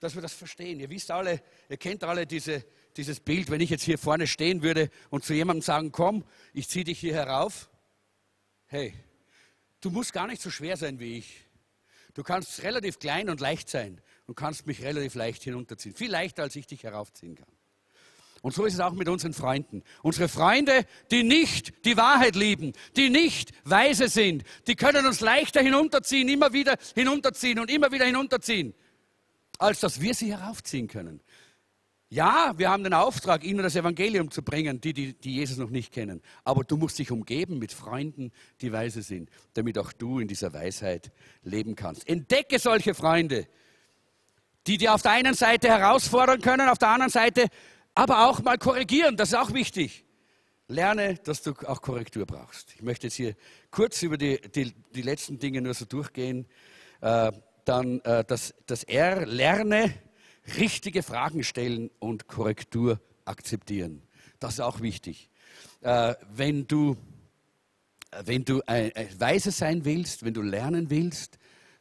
[0.00, 0.80] dass wir das verstehen.
[0.80, 2.64] Ihr wisst alle, ihr kennt alle diese,
[2.96, 6.68] dieses Bild, wenn ich jetzt hier vorne stehen würde und zu jemandem sagen, komm, ich
[6.68, 7.70] ziehe dich hier herauf.
[8.66, 8.94] Hey,
[9.80, 11.44] du musst gar nicht so schwer sein wie ich.
[12.14, 15.94] Du kannst relativ klein und leicht sein und kannst mich relativ leicht hinunterziehen.
[15.94, 17.48] Viel leichter, als ich dich heraufziehen kann.
[18.42, 19.84] Und so ist es auch mit unseren Freunden.
[20.02, 25.62] Unsere Freunde, die nicht die Wahrheit lieben, die nicht weise sind, die können uns leichter
[25.62, 28.74] hinunterziehen, immer wieder hinunterziehen und immer wieder hinunterziehen,
[29.58, 31.22] als dass wir sie heraufziehen können.
[32.08, 35.70] Ja, wir haben den Auftrag, ihnen das Evangelium zu bringen, die, die, die Jesus noch
[35.70, 36.20] nicht kennen.
[36.44, 40.52] Aber du musst dich umgeben mit Freunden, die weise sind, damit auch du in dieser
[40.52, 41.10] Weisheit
[41.42, 42.06] leben kannst.
[42.06, 43.46] Entdecke solche Freunde,
[44.66, 47.46] die dir auf der einen Seite herausfordern können, auf der anderen Seite
[47.94, 50.04] aber auch mal korrigieren, das ist auch wichtig.
[50.68, 52.74] Lerne, dass du auch Korrektur brauchst.
[52.74, 53.34] Ich möchte jetzt hier
[53.70, 56.46] kurz über die, die, die letzten Dinge nur so durchgehen.
[57.00, 57.32] Äh,
[57.64, 59.92] dann äh, das, das R, lerne,
[60.56, 64.02] richtige Fragen stellen und Korrektur akzeptieren.
[64.40, 65.30] Das ist auch wichtig.
[65.82, 66.96] Äh, wenn du,
[68.24, 71.38] wenn du Weise sein willst, wenn du lernen willst,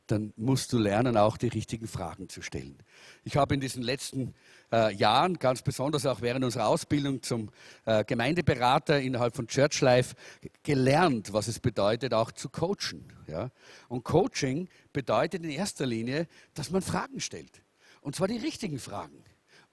[0.08, 2.78] dann musst du lernen, auch die richtigen Fragen zu stellen.
[3.24, 4.34] Ich habe in diesen letzten
[4.72, 7.50] äh, Jahren, ganz besonders auch während unserer Ausbildung zum
[7.86, 10.16] äh, Gemeindeberater innerhalb von Church Life,
[10.64, 13.12] gelernt, was es bedeutet, auch zu coachen.
[13.28, 13.50] Ja?
[13.88, 17.62] Und Coaching bedeutet in erster Linie, dass man Fragen stellt.
[18.02, 19.24] Und zwar die richtigen Fragen.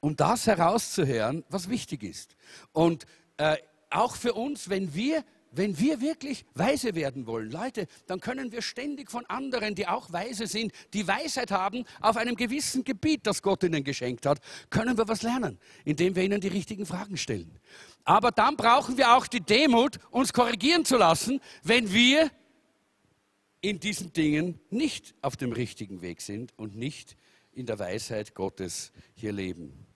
[0.01, 2.37] Um das herauszuhören, was wichtig ist.
[2.73, 3.57] Und äh,
[3.91, 8.63] auch für uns, wenn wir wenn wir wirklich weise werden wollen, Leute, dann können wir
[8.63, 13.43] ständig von anderen, die auch weise sind, die Weisheit haben auf einem gewissen Gebiet, das
[13.43, 14.41] Gott ihnen geschenkt hat,
[14.71, 17.59] können wir was lernen, indem wir ihnen die richtigen Fragen stellen.
[18.05, 22.31] Aber dann brauchen wir auch die Demut, uns korrigieren zu lassen, wenn wir
[23.61, 27.17] in diesen Dingen nicht auf dem richtigen Weg sind und nicht
[27.53, 29.87] in der Weisheit Gottes hier leben.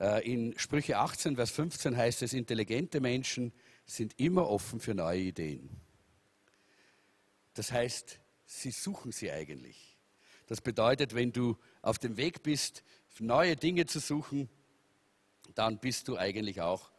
[0.00, 3.52] Äh, in Sprüche 18, Vers 15 heißt es, intelligente Menschen
[3.96, 5.68] sind immer offen für neue Ideen.
[7.54, 9.98] Das heißt, sie suchen sie eigentlich.
[10.46, 12.82] Das bedeutet, wenn du auf dem Weg bist,
[13.18, 14.48] neue Dinge zu suchen,
[15.54, 16.90] dann bist du eigentlich auch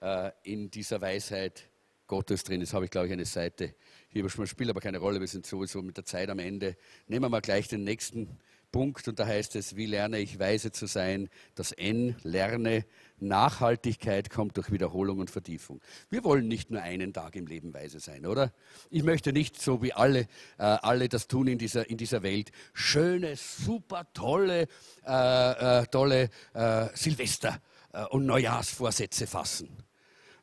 [0.00, 1.70] äh, in dieser Weisheit
[2.06, 2.60] Gottes drin.
[2.60, 3.74] Jetzt habe ich, glaube ich, eine Seite
[4.12, 6.76] hier spielt aber keine Rolle, wir sind sowieso mit der Zeit am Ende.
[7.06, 8.38] Nehmen wir mal gleich den nächsten
[8.72, 11.28] Punkt und da heißt es, wie lerne ich weise zu sein?
[11.54, 12.84] Das N, lerne,
[13.18, 15.80] Nachhaltigkeit kommt durch Wiederholung und Vertiefung.
[16.10, 18.52] Wir wollen nicht nur einen Tag im Leben weise sein, oder?
[18.90, 20.22] Ich möchte nicht so wie alle,
[20.58, 24.66] äh, alle das tun in dieser, in dieser Welt, schöne, super tolle,
[25.06, 27.60] äh, äh, tolle äh, Silvester-
[27.92, 29.68] äh, und Neujahrsvorsätze fassen.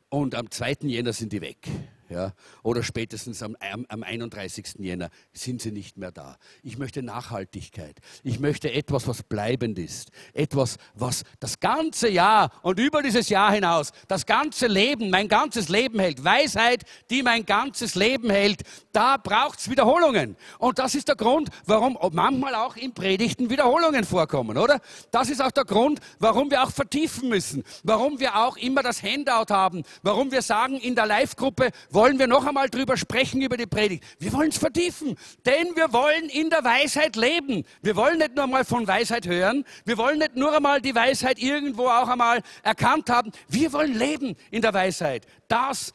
[0.08, 0.78] Und am 2.
[0.82, 1.68] Jänner sind die weg.
[2.10, 2.32] Ja,
[2.62, 4.74] oder spätestens am, am, am 31.
[4.78, 6.36] Jänner sind sie nicht mehr da.
[6.62, 8.00] Ich möchte Nachhaltigkeit.
[8.24, 10.10] Ich möchte etwas, was bleibend ist.
[10.34, 15.68] Etwas, was das ganze Jahr und über dieses Jahr hinaus, das ganze Leben, mein ganzes
[15.68, 16.24] Leben hält.
[16.24, 18.62] Weisheit, die mein ganzes Leben hält.
[18.92, 20.36] Da braucht es Wiederholungen.
[20.58, 24.80] Und das ist der Grund, warum manchmal auch in Predigten Wiederholungen vorkommen, oder?
[25.12, 27.62] Das ist auch der Grund, warum wir auch vertiefen müssen.
[27.84, 29.84] Warum wir auch immer das Handout haben.
[30.02, 34.02] Warum wir sagen, in der Live-Gruppe, wollen wir noch einmal drüber sprechen, über die Predigt.
[34.18, 37.62] Wir wollen es vertiefen, denn wir wollen in der Weisheit leben.
[37.82, 41.38] Wir wollen nicht nur einmal von Weisheit hören, wir wollen nicht nur einmal die Weisheit
[41.38, 45.26] irgendwo auch einmal erkannt haben, wir wollen leben in der Weisheit.
[45.46, 45.92] Das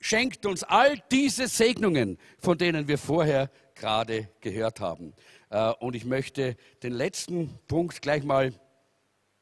[0.00, 5.14] schenkt uns all diese Segnungen, von denen wir vorher gerade gehört haben.
[5.48, 8.52] Äh, und ich möchte den letzten Punkt gleich mal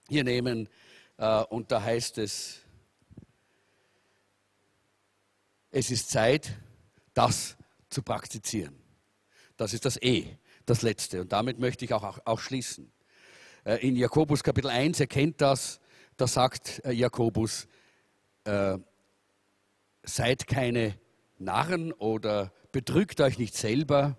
[0.08, 0.68] hier nehmen.
[1.18, 2.60] Äh, und da heißt es,
[5.76, 6.56] es ist Zeit,
[7.12, 7.54] das
[7.90, 8.74] zu praktizieren.
[9.58, 10.24] Das ist das E,
[10.64, 11.20] das Letzte.
[11.20, 12.90] Und damit möchte ich auch, auch schließen.
[13.64, 15.80] Äh, in Jakobus Kapitel 1 erkennt das,
[16.16, 17.68] da sagt äh, Jakobus,
[18.44, 18.78] äh,
[20.02, 20.98] seid keine
[21.36, 24.16] Narren oder betrügt euch nicht selber,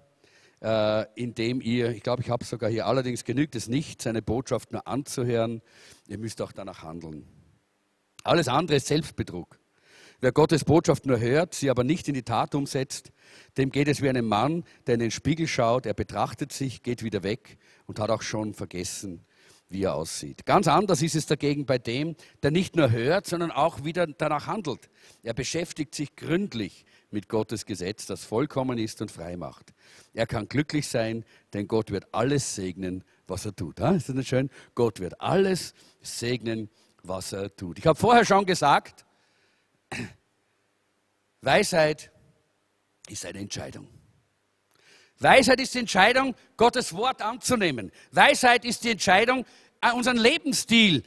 [0.62, 4.74] äh, indem ihr, ich glaube, ich habe sogar hier, allerdings genügt es nicht, seine Botschaft
[4.74, 5.64] nur anzuhören,
[6.08, 7.28] ihr müsst auch danach handeln.
[8.24, 9.58] Alles andere ist Selbstbetrug.
[10.20, 13.12] Wer Gottes Botschaft nur hört, sie aber nicht in die Tat umsetzt,
[13.56, 17.04] dem geht es wie einem Mann, der in den Spiegel schaut, er betrachtet sich, geht
[17.04, 19.24] wieder weg und hat auch schon vergessen,
[19.70, 20.48] wie er aussieht.
[20.48, 24.48] Ganz anders ist es dagegen bei dem, der nicht nur hört, sondern auch wieder danach
[24.48, 24.90] handelt.
[25.22, 29.72] Er beschäftigt sich gründlich mit Gottes Gesetz, das vollkommen ist und frei macht.
[30.16, 33.80] Er kann glücklich sein, denn Gott wird alles segnen, was er tut.
[33.80, 34.50] Ist das nicht schön?
[34.74, 36.72] Gott wird alles segnen,
[37.04, 37.78] was er tut.
[37.78, 39.06] Ich habe vorher schon gesagt,
[41.48, 42.12] Weisheit
[43.08, 43.88] ist eine Entscheidung.
[45.18, 47.94] Weisheit ist die Entscheidung, Gottes Wort anzunehmen.
[48.12, 49.46] Weisheit ist die Entscheidung,
[49.80, 51.04] äh, unseren Lebensstil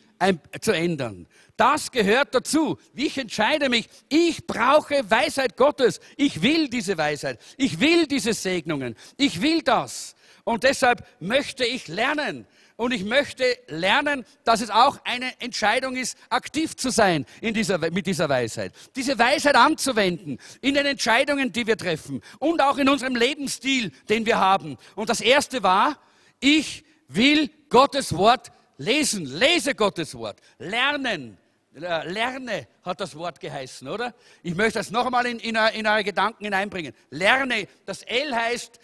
[0.63, 1.29] zu ändern.
[1.59, 2.79] Das gehört dazu.
[2.95, 6.01] Ich entscheide mich, ich brauche Weisheit Gottes.
[6.17, 7.39] Ich will diese Weisheit.
[7.59, 8.97] Ich will diese Segnungen.
[9.19, 10.15] Ich will das.
[10.45, 12.47] Und deshalb möchte ich lernen.
[12.81, 17.77] Und ich möchte lernen, dass es auch eine Entscheidung ist, aktiv zu sein in dieser,
[17.77, 18.73] mit dieser Weisheit.
[18.97, 24.25] Diese Weisheit anzuwenden in den Entscheidungen, die wir treffen und auch in unserem Lebensstil, den
[24.25, 24.79] wir haben.
[24.95, 25.99] Und das erste war,
[26.41, 29.27] ich will Gottes Wort lesen.
[29.27, 30.41] Lese Gottes Wort.
[30.59, 31.37] Lernen.
[31.75, 34.15] Lerne hat das Wort geheißen, oder?
[34.43, 36.95] Ich möchte das noch einmal in, in, in eure Gedanken hineinbringen.
[37.11, 37.69] Lerne.
[37.85, 38.81] Das L heißt,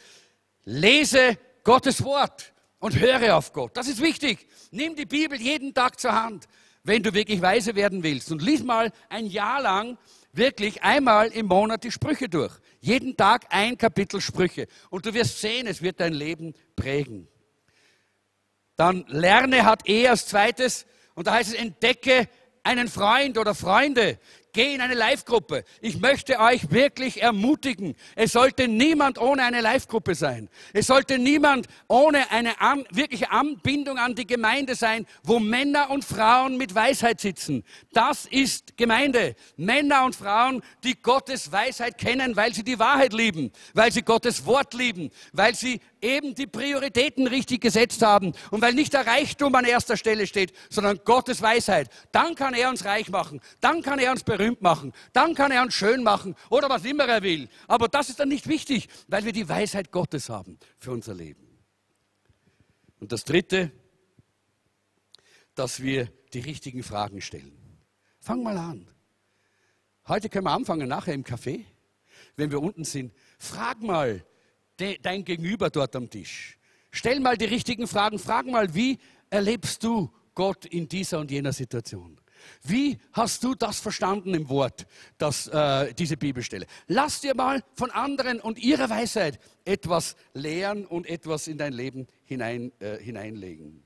[0.67, 2.53] lese Gottes Wort
[2.87, 3.77] und höre auf Gott.
[3.77, 4.47] Das ist wichtig.
[4.71, 6.47] Nimm die Bibel jeden Tag zur Hand,
[6.85, 8.31] wenn du wirklich weise werden willst.
[8.31, 9.99] Und lies mal ein Jahr lang
[10.33, 12.55] wirklich einmal im Monat die Sprüche durch.
[12.79, 14.69] Jeden Tag ein Kapitel Sprüche.
[14.89, 17.27] Und du wirst sehen, es wird dein Leben prägen.
[18.77, 20.87] Dann lerne hat er als zweites.
[21.17, 22.29] Und da heißt es, entdecke
[22.63, 24.21] einen Freund oder Freunde.
[24.57, 25.65] Geh in eine Live-Gruppe.
[25.83, 27.95] Ich möchte euch wirklich ermutigen.
[28.15, 30.49] Es sollte niemand ohne eine Live-Gruppe sein.
[30.73, 36.07] Es sollte niemand ohne eine an, wirkliche Anbindung an die Gemeinde sein, wo Männer und
[36.07, 37.65] Frauen mit Weisheit sitzen.
[37.93, 39.37] Das ist Gemeinde.
[39.59, 44.47] Männer und Frauen, die Gottes Weisheit kennen, weil sie die Wahrheit lieben, weil sie Gottes
[44.47, 49.55] Wort lieben, weil sie eben die Prioritäten richtig gesetzt haben und weil nicht der Reichtum
[49.55, 51.91] an erster Stelle steht, sondern Gottes Weisheit.
[52.13, 53.41] Dann kann er uns reich machen.
[53.61, 57.05] Dann kann er uns berühmt machen, dann kann er uns schön machen oder was immer
[57.05, 57.49] er will.
[57.67, 61.47] Aber das ist dann nicht wichtig, weil wir die Weisheit Gottes haben für unser Leben.
[63.01, 63.73] Und das Dritte,
[65.55, 67.57] dass wir die richtigen Fragen stellen.
[68.21, 68.89] Fang mal an.
[70.09, 71.65] Heute können wir anfangen, nachher im Café,
[72.37, 73.13] wenn wir unten sind.
[73.39, 74.25] Frag mal
[74.79, 76.59] de, dein Gegenüber dort am Tisch.
[76.91, 78.19] Stell mal die richtigen Fragen.
[78.19, 78.99] Frag mal, wie
[79.31, 82.21] erlebst du Gott in dieser und jener Situation?
[82.63, 84.87] Wie hast du das verstanden im Wort,
[85.19, 86.67] das, äh, diese Bibelstelle?
[86.87, 92.07] Lass dir mal von anderen und ihrer Weisheit etwas lehren und etwas in dein Leben
[92.25, 93.85] hinein, äh, hineinlegen.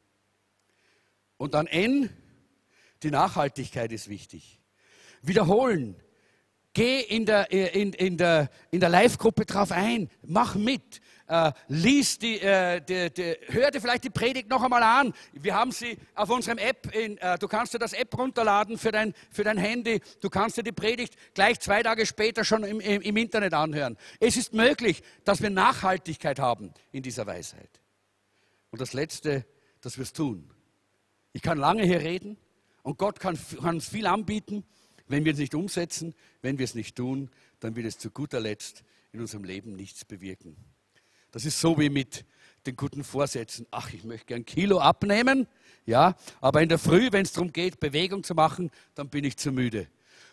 [1.36, 2.10] Und dann N,
[3.02, 4.60] die Nachhaltigkeit ist wichtig.
[5.22, 5.96] Wiederholen.
[6.72, 10.08] Geh in der, äh, in, in der, in der Live-Gruppe drauf ein.
[10.22, 11.00] Mach mit
[11.30, 15.14] äh, lies die, äh, die, die, hör dir vielleicht die Predigt noch einmal an.
[15.32, 18.90] Wir haben sie auf unserem App, in, äh, du kannst dir das App runterladen für
[18.90, 20.00] dein, für dein Handy.
[20.20, 23.96] Du kannst dir die Predigt gleich zwei Tage später schon im, im, im Internet anhören.
[24.18, 27.80] Es ist möglich, dass wir Nachhaltigkeit haben in dieser Weisheit.
[28.70, 29.46] Und das Letzte,
[29.80, 30.50] dass wir es tun.
[31.32, 32.38] Ich kann lange hier reden
[32.82, 34.64] und Gott kann, kann uns viel anbieten.
[35.10, 38.38] Wenn wir es nicht umsetzen, wenn wir es nicht tun, dann wird es zu guter
[38.38, 40.56] Letzt in unserem Leben nichts bewirken.
[41.32, 42.24] Das ist so wie mit
[42.64, 43.66] den guten Vorsätzen.
[43.72, 45.48] Ach, ich möchte gern Kilo abnehmen,
[45.84, 49.36] ja, aber in der Früh, wenn es darum geht, Bewegung zu machen, dann bin ich
[49.36, 49.88] zu müde.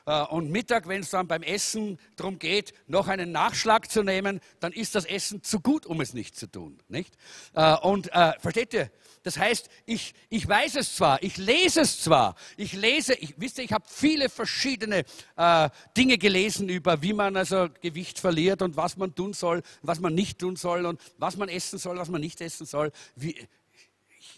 [0.07, 4.39] Äh, und Mittag, wenn es dann beim Essen darum geht, noch einen Nachschlag zu nehmen,
[4.59, 6.79] dann ist das Essen zu gut, um es nicht zu tun.
[6.87, 7.13] Nicht?
[7.53, 8.89] Äh, und äh, versteht ihr?
[9.23, 13.57] Das heißt, ich, ich weiß es zwar, ich lese es zwar, ich lese, ich, wisst
[13.57, 15.03] ihr, ich habe viele verschiedene
[15.35, 19.99] äh, Dinge gelesen über, wie man also Gewicht verliert und was man tun soll, was
[19.99, 22.93] man nicht tun soll und was man essen soll, was man nicht essen soll.
[23.17, 23.35] Wie,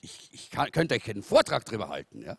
[0.01, 2.35] ich, ich, kann, könnte euch einen Vortrag darüber halten, ja?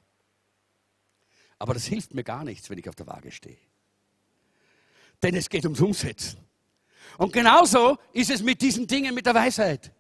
[1.61, 3.59] Aber das hilft mir gar nichts, wenn ich auf der Waage stehe.
[5.23, 6.41] Denn es geht ums Umsetzen.
[7.19, 9.93] Und genauso ist es mit diesen Dingen mit der Weisheit.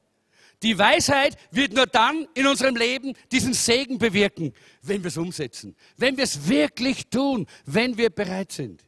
[0.62, 5.76] Die Weisheit wird nur dann in unserem Leben diesen Segen bewirken, wenn wir es umsetzen,
[5.98, 8.82] wenn wir es wirklich tun, wenn wir bereit sind,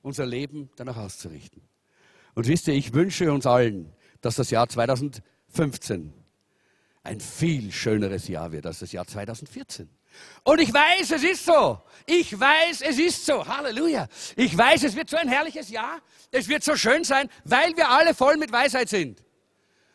[0.00, 1.62] unser Leben danach auszurichten.
[2.34, 6.14] Und wisst ihr, ich wünsche uns allen, dass das Jahr 2015
[7.02, 9.90] ein viel schöneres Jahr wird als das Jahr 2014.
[10.42, 11.80] Und ich weiß, es ist so.
[12.06, 13.46] Ich weiß, es ist so.
[13.46, 14.08] Halleluja.
[14.36, 16.00] Ich weiß, es wird so ein herrliches Jahr.
[16.30, 19.22] Es wird so schön sein, weil wir alle voll mit Weisheit sind.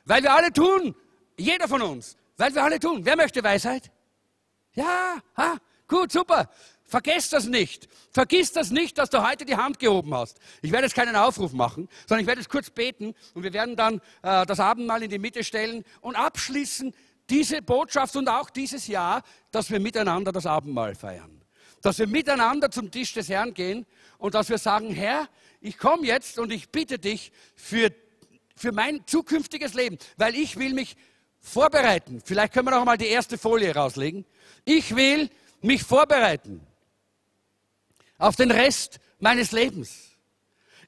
[0.05, 0.95] Weil wir alle tun,
[1.37, 3.05] jeder von uns, weil wir alle tun.
[3.05, 3.91] Wer möchte Weisheit?
[4.73, 5.57] Ja, ha,
[5.87, 6.49] gut, super.
[6.85, 7.87] Vergesst das nicht.
[8.11, 10.39] Vergiss das nicht, dass du heute die Hand gehoben hast.
[10.63, 13.75] Ich werde jetzt keinen Aufruf machen, sondern ich werde jetzt kurz beten und wir werden
[13.75, 16.95] dann äh, das Abendmahl in die Mitte stellen und abschließen
[17.29, 21.41] diese Botschaft und auch dieses Jahr, dass wir miteinander das Abendmahl feiern.
[21.81, 23.85] Dass wir miteinander zum Tisch des Herrn gehen
[24.17, 25.29] und dass wir sagen, Herr,
[25.61, 27.91] ich komme jetzt und ich bitte dich für,
[28.55, 30.95] für mein zukünftiges Leben, weil ich will mich
[31.39, 32.21] vorbereiten.
[32.23, 34.25] Vielleicht können wir noch einmal die erste Folie rauslegen.
[34.65, 35.29] Ich will
[35.61, 36.65] mich vorbereiten
[38.17, 40.08] auf den Rest meines Lebens.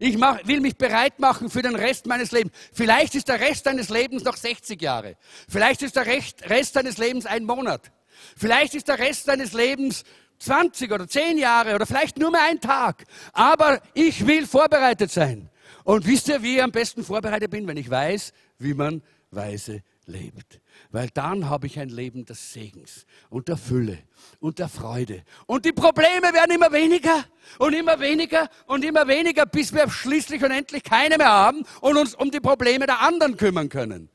[0.04, 2.52] Ich mach, will mich bereit machen für den Rest meines Lebens.
[2.74, 5.16] Vielleicht ist der Rest deines Lebens noch 60 Jahre.
[5.48, 7.92] Vielleicht ist der Rest deines Lebens ein Monat.
[8.36, 10.04] Vielleicht ist der Rest deines Lebens
[10.40, 13.04] 20 oder 10 Jahre oder vielleicht nur mehr ein Tag.
[13.32, 15.52] Aber ich will vorbereitet sein.
[15.84, 19.84] Und wisst ihr, wie ich am besten vorbereitet bin, wenn ich weiß, wie man weise
[20.06, 20.62] lebt.
[20.92, 24.00] Weil dann habe ich ein Leben des Segens und der Fülle
[24.40, 25.24] und der Freude.
[25.46, 27.26] Und die Probleme werden immer weniger
[27.60, 31.98] und immer weniger und immer weniger, bis wir schließlich und endlich keine mehr haben und
[31.98, 34.10] uns um die Probleme der anderen kümmern können.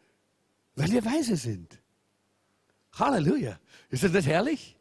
[0.75, 1.81] Weil wir weise sind.
[2.93, 3.59] Halleluja.
[3.89, 4.76] Ist das nicht herrlich?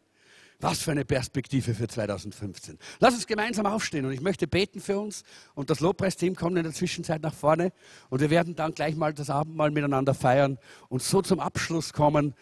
[0.60, 2.78] Was für eine Perspektive für 2015.
[3.00, 6.64] Lass uns gemeinsam aufstehen und ich möchte beten für uns und das Lobpreisteam kommt in
[6.64, 7.72] der Zwischenzeit nach vorne
[8.10, 10.58] und wir werden dann gleich mal das Abendmahl miteinander feiern
[10.90, 12.34] und so zum Abschluss kommen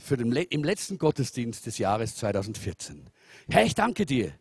[0.00, 3.08] für den, im letzten Gottesdienst des Jahres 2014.
[3.48, 4.32] Herr, ich danke dir.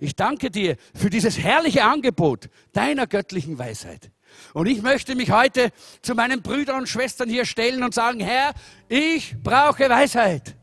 [0.00, 4.12] Ich danke dir für dieses herrliche Angebot deiner göttlichen Weisheit.
[4.52, 5.70] Und ich möchte mich heute
[6.02, 8.52] zu meinen Brüdern und Schwestern hier stellen und sagen, Herr,
[8.88, 10.54] ich brauche Weisheit.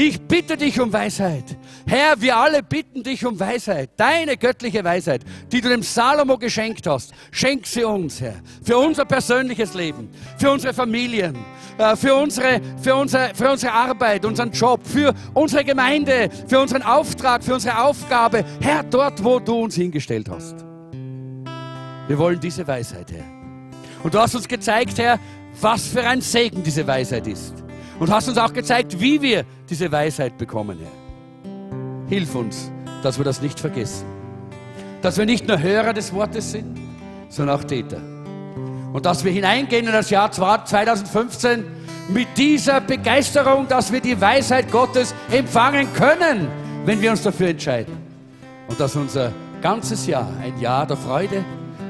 [0.00, 1.56] Ich bitte dich um Weisheit.
[1.84, 3.90] Herr, wir alle bitten dich um Weisheit.
[3.96, 7.12] Deine göttliche Weisheit, die du dem Salomo geschenkt hast.
[7.32, 8.36] Schenk sie uns, Herr.
[8.62, 11.36] Für unser persönliches Leben, für unsere Familien,
[11.78, 16.82] äh, für unsere, für unsere, für unsere Arbeit, unseren Job, für unsere Gemeinde, für unseren
[16.82, 18.44] Auftrag, für unsere Aufgabe.
[18.60, 20.64] Herr, dort, wo du uns hingestellt hast.
[22.06, 23.24] Wir wollen diese Weisheit, Herr.
[24.04, 25.18] Und du hast uns gezeigt, Herr,
[25.60, 27.67] was für ein Segen diese Weisheit ist.
[27.98, 32.08] Und hast uns auch gezeigt, wie wir diese Weisheit bekommen, Herr.
[32.08, 32.70] Hilf uns,
[33.02, 34.06] dass wir das nicht vergessen.
[35.02, 36.78] Dass wir nicht nur Hörer des Wortes sind,
[37.28, 38.00] sondern auch Täter.
[38.92, 41.64] Und dass wir hineingehen in das Jahr 2015
[42.08, 46.48] mit dieser Begeisterung, dass wir die Weisheit Gottes empfangen können,
[46.86, 47.96] wenn wir uns dafür entscheiden.
[48.68, 51.44] Und dass unser ganzes Jahr ein Jahr der Freude,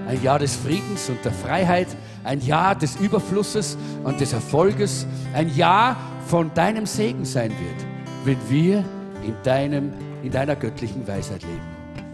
[0.09, 1.87] ein Jahr des Friedens und der Freiheit,
[2.25, 5.97] ein Jahr des Überflusses und des Erfolges, ein Jahr
[6.27, 7.87] von deinem Segen sein wird,
[8.25, 8.85] wenn wir
[9.23, 9.93] in, deinem,
[10.23, 11.61] in deiner göttlichen Weisheit leben.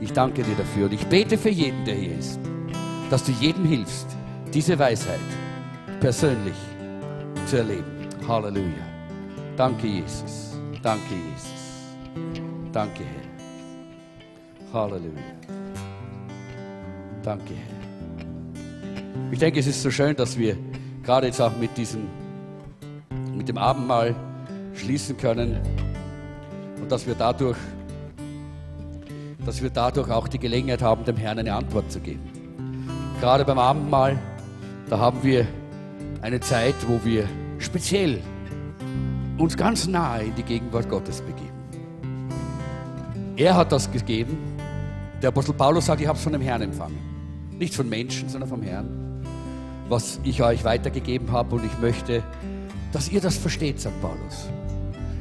[0.01, 2.41] Ich danke dir dafür und ich bete für jeden, der hier ist,
[3.11, 4.09] dass du jedem hilfst,
[4.53, 5.21] diese Weisheit
[6.01, 6.57] persönlich
[7.47, 8.09] zu erleben.
[8.27, 8.85] Halleluja.
[9.57, 10.59] Danke, Jesus.
[10.83, 11.53] Danke, Jesus.
[12.73, 14.81] Danke, Herr.
[14.81, 15.23] Halleluja.
[17.23, 17.74] Danke, Herr.
[19.31, 20.57] Ich denke, es ist so schön, dass wir
[21.03, 22.09] gerade jetzt auch mit diesem
[23.37, 24.15] mit dem Abendmahl
[24.75, 25.59] schließen können
[26.81, 27.57] und dass wir dadurch,
[29.45, 32.23] dass wir dadurch auch die Gelegenheit haben, dem Herrn eine Antwort zu geben.
[33.21, 34.19] Gerade beim Abendmahl,
[34.89, 35.47] da haben wir
[36.23, 38.21] eine Zeit, wo wir speziell
[39.39, 41.53] uns ganz nahe in die Gegenwart Gottes begeben.
[43.37, 44.39] Er hat das gegeben.
[45.21, 46.99] Der Apostel Paulus sagt, ich habe es von dem Herrn empfangen.
[47.59, 49.04] Nicht von Menschen, sondern vom Herrn,
[49.89, 51.57] was ich euch weitergegeben habe.
[51.57, 52.23] Und ich möchte,
[52.93, 54.49] dass ihr das versteht, sagt Paulus.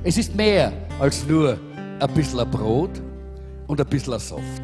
[0.04, 1.58] Es ist mehr als nur
[2.00, 3.02] ein bisschen Brot
[3.68, 4.62] und ein bisschen Soft.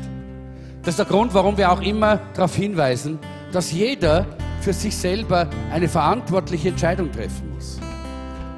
[0.82, 3.20] Das ist der Grund, warum wir auch immer darauf hinweisen,
[3.52, 4.26] dass jeder
[4.62, 7.80] für sich selber eine verantwortliche Entscheidung treffen muss.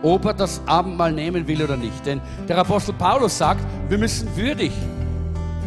[0.04, 2.06] Ob er das Abendmahl nehmen will oder nicht.
[2.06, 4.72] Denn der Apostel Paulus sagt, wir müssen würdig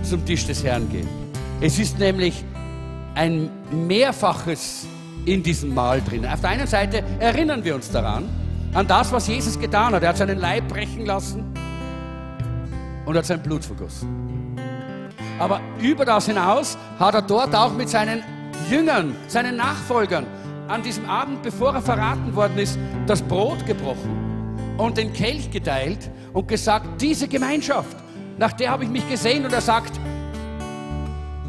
[0.02, 1.08] zum Tisch des Herrn gehen.
[1.60, 2.44] Es ist nämlich
[3.14, 4.86] ein Mehrfaches
[5.24, 6.26] in diesem Mahl drin.
[6.26, 8.28] Auf der einen Seite erinnern wir uns daran,
[8.72, 10.02] an das, was Jesus getan hat.
[10.02, 11.44] Er hat seinen Leib brechen lassen
[13.04, 14.56] und hat sein Blut vergossen.
[15.38, 18.22] Aber über das hinaus hat er dort auch mit seinen
[18.70, 20.26] Jüngern, seinen Nachfolgern,
[20.68, 26.10] an diesem Abend, bevor er verraten worden ist, das Brot gebrochen und den Kelch geteilt
[26.32, 27.96] und gesagt, diese Gemeinschaft,
[28.38, 29.92] nach der habe ich mich gesehen und er sagt,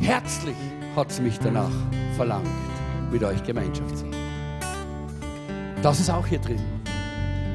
[0.02, 0.58] herzlich
[0.96, 1.72] hat es mich danach
[2.16, 2.46] verlangt,
[3.16, 4.14] mit euch Gemeinschaft zu haben.
[5.82, 6.60] Das ist auch hier drin,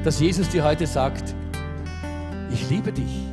[0.03, 1.35] dass Jesus dir heute sagt,
[2.51, 3.27] ich liebe dich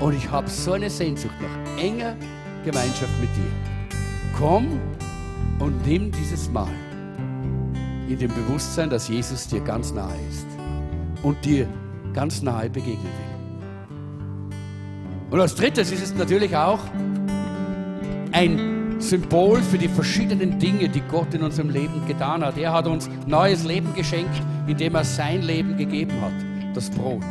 [0.00, 2.16] und ich habe so eine Sehnsucht nach enger
[2.64, 3.52] Gemeinschaft mit dir.
[4.38, 4.80] Komm
[5.58, 6.72] und nimm dieses Mal
[8.08, 10.46] in dem Bewusstsein, dass Jesus dir ganz nahe ist
[11.22, 11.68] und dir
[12.14, 13.34] ganz nahe begegnen will.
[15.30, 16.80] Und als drittes ist es natürlich auch
[18.32, 22.56] ein Symbol für die verschiedenen Dinge, die Gott in unserem Leben getan hat.
[22.58, 27.22] Er hat uns neues Leben geschenkt, indem er sein Leben gegeben hat, das Brot.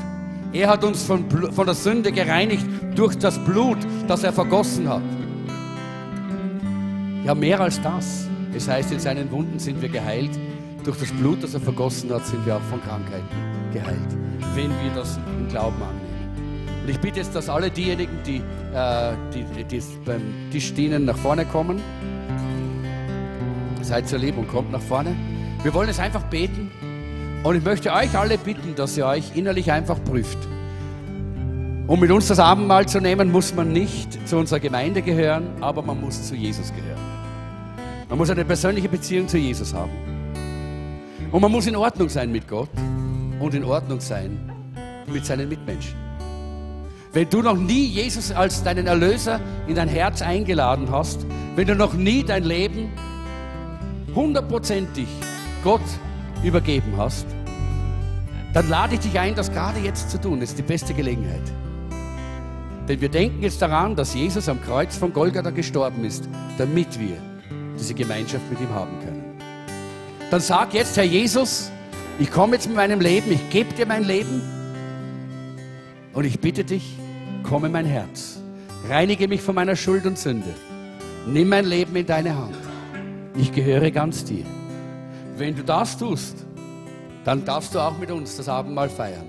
[0.52, 5.02] Er hat uns von, von der Sünde gereinigt durch das Blut, das er vergossen hat.
[7.26, 8.28] Ja, mehr als das.
[8.56, 10.32] Es heißt, in seinen Wunden sind wir geheilt.
[10.84, 13.26] Durch das Blut, das er vergossen hat, sind wir auch von Krankheiten
[13.72, 13.98] geheilt,
[14.54, 16.13] wenn wir das im Glauben annehmen.
[16.84, 18.42] Und ich bitte jetzt, dass alle diejenigen, die,
[18.76, 20.22] äh, die, die beim
[20.52, 21.82] Tisch dienen, nach vorne kommen.
[23.82, 25.16] Seid so lieb und kommt nach vorne.
[25.64, 26.72] Wir wollen es einfach beten.
[27.44, 30.38] Und ich möchte euch alle bitten, dass ihr euch innerlich einfach prüft.
[31.88, 35.82] Um mit uns das Abendmahl zu nehmen, muss man nicht zu unserer Gemeinde gehören, aber
[35.84, 37.00] man muss zu Jesus gehören.
[38.10, 39.92] Man muss eine persönliche Beziehung zu Jesus haben.
[41.32, 42.70] Und man muss in Ordnung sein mit Gott
[43.40, 44.52] und in Ordnung sein
[45.08, 46.03] mit seinen Mitmenschen.
[47.14, 51.76] Wenn du noch nie Jesus als deinen Erlöser in dein Herz eingeladen hast, wenn du
[51.76, 52.92] noch nie dein Leben
[54.16, 55.08] hundertprozentig
[55.64, 55.82] Gott
[56.44, 57.28] übergeben hast,
[58.56, 60.40] dann lade ich dich ein, das gerade jetzt zu tun.
[60.40, 61.44] Das ist die beste Gelegenheit.
[62.88, 67.18] Denn wir denken jetzt daran, dass Jesus am Kreuz von Golgatha gestorben ist, damit wir
[67.78, 69.24] diese Gemeinschaft mit ihm haben können.
[70.32, 71.72] Dann sag jetzt, Herr Jesus,
[72.18, 74.42] ich komme jetzt mit meinem Leben, ich gebe dir mein Leben
[76.14, 76.98] und ich bitte dich,
[77.44, 78.40] komm in mein Herz.
[78.90, 80.54] Reinige mich von meiner Schuld und Sünde.
[81.28, 82.56] Nimm mein Leben in deine Hand.
[83.36, 84.46] Ich gehöre ganz dir.
[85.38, 86.46] Wenn du das tust,
[87.24, 89.28] dann darfst du auch mit uns das Abendmahl feiern.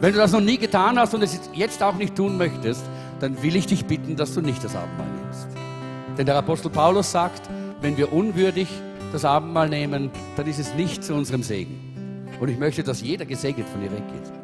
[0.00, 2.84] Wenn du das noch nie getan hast und es jetzt auch nicht tun möchtest,
[3.20, 5.48] dann will ich dich bitten, dass du nicht das Abendmahl nimmst.
[6.18, 7.42] Denn der Apostel Paulus sagt,
[7.80, 8.68] wenn wir unwürdig
[9.12, 12.26] das Abendmahl nehmen, dann ist es nicht zu unserem Segen.
[12.40, 14.43] Und ich möchte, dass jeder gesegnet von dir weggeht.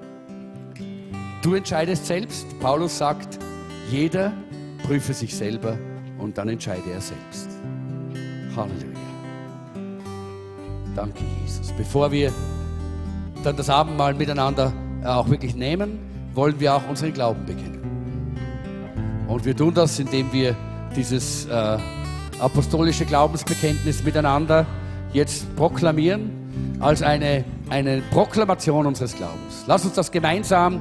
[1.42, 2.46] Du entscheidest selbst.
[2.60, 3.38] Paulus sagt,
[3.90, 4.32] jeder
[4.84, 5.78] prüfe sich selber
[6.18, 7.48] und dann entscheide er selbst.
[8.54, 9.00] Halleluja.
[10.94, 11.72] Danke, Jesus.
[11.72, 12.30] Bevor wir
[13.42, 14.72] dann das Abendmahl miteinander
[15.02, 15.98] äh, auch wirklich nehmen,
[16.34, 17.80] wollen wir auch unseren Glauben bekennen.
[19.26, 20.54] Und wir tun das, indem wir
[20.94, 21.78] dieses äh,
[22.38, 24.66] apostolische Glaubensbekenntnis miteinander
[25.12, 29.64] jetzt proklamieren als eine, eine Proklamation unseres Glaubens.
[29.66, 30.80] Lass uns das gemeinsam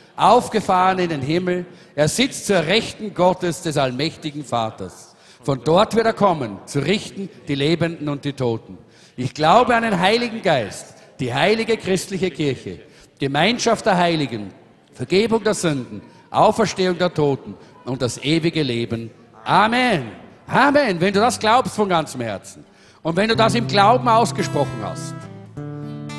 [0.21, 1.65] aufgefahren in den Himmel,
[1.95, 5.15] er sitzt zur Rechten Gottes des allmächtigen Vaters.
[5.43, 8.77] Von dort wird er kommen, zu richten die Lebenden und die Toten.
[9.17, 12.79] Ich glaube an den Heiligen Geist, die heilige christliche Kirche,
[13.19, 14.53] Gemeinschaft der Heiligen,
[14.93, 17.55] Vergebung der Sünden, Auferstehung der Toten
[17.85, 19.09] und das ewige Leben.
[19.43, 20.11] Amen.
[20.47, 21.01] Amen.
[21.01, 22.63] Wenn du das glaubst von ganzem Herzen
[23.01, 25.15] und wenn du das im Glauben ausgesprochen hast,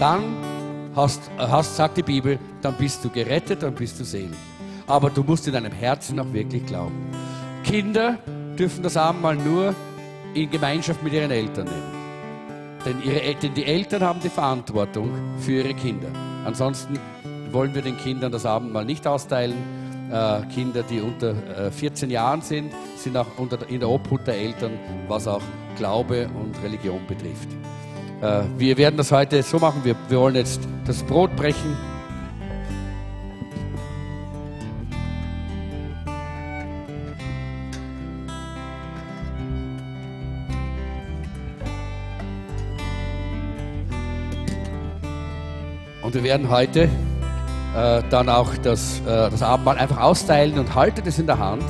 [0.01, 0.42] dann
[0.95, 4.31] hast, hast, sagt die Bibel, dann bist du gerettet, dann bist du selig.
[4.87, 6.95] Aber du musst in deinem Herzen auch wirklich glauben.
[7.65, 8.19] Kinder
[8.59, 9.75] dürfen das Abendmahl nur
[10.35, 12.03] in Gemeinschaft mit ihren Eltern nehmen.
[12.85, 16.09] Denn, ihre, denn die Eltern haben die Verantwortung für ihre Kinder.
[16.45, 16.99] Ansonsten
[17.53, 19.57] wollen wir den Kindern das Abendmahl nicht austeilen.
[20.11, 21.31] Äh, Kinder, die unter
[21.67, 23.27] äh, 14 Jahren sind, sind auch
[23.69, 24.73] in der Obhut der Eltern,
[25.07, 25.43] was auch
[25.77, 27.49] Glaube und Religion betrifft.
[28.23, 29.81] Äh, wir werden das heute so machen.
[29.83, 31.77] Wir, wir wollen jetzt das Brot brechen.
[46.01, 46.83] Und wir werden heute
[47.75, 51.65] äh, dann auch das, äh, das Abendmahl einfach austeilen und haltet es in der Hand.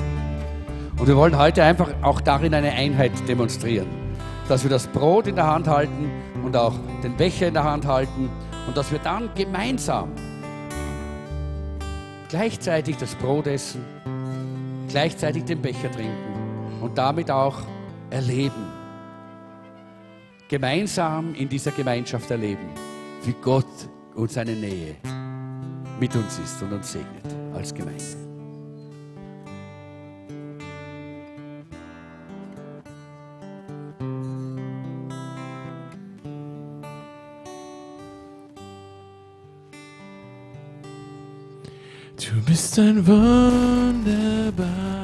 [0.98, 3.86] Und wir wollen heute einfach auch darin eine Einheit demonstrieren.
[4.48, 6.10] Dass wir das Brot in der Hand halten
[6.44, 8.30] und auch den Becher in der Hand halten
[8.66, 10.10] und dass wir dann gemeinsam
[12.28, 13.84] gleichzeitig das Brot essen,
[14.88, 17.58] gleichzeitig den Becher trinken und damit auch
[18.10, 18.72] erleben.
[20.48, 22.68] Gemeinsam in dieser Gemeinschaft erleben,
[23.24, 24.96] wie Gott und seine Nähe
[25.98, 28.31] mit uns ist und uns segnet als Gemeinde.
[42.52, 45.01] Bist ein wunderbarer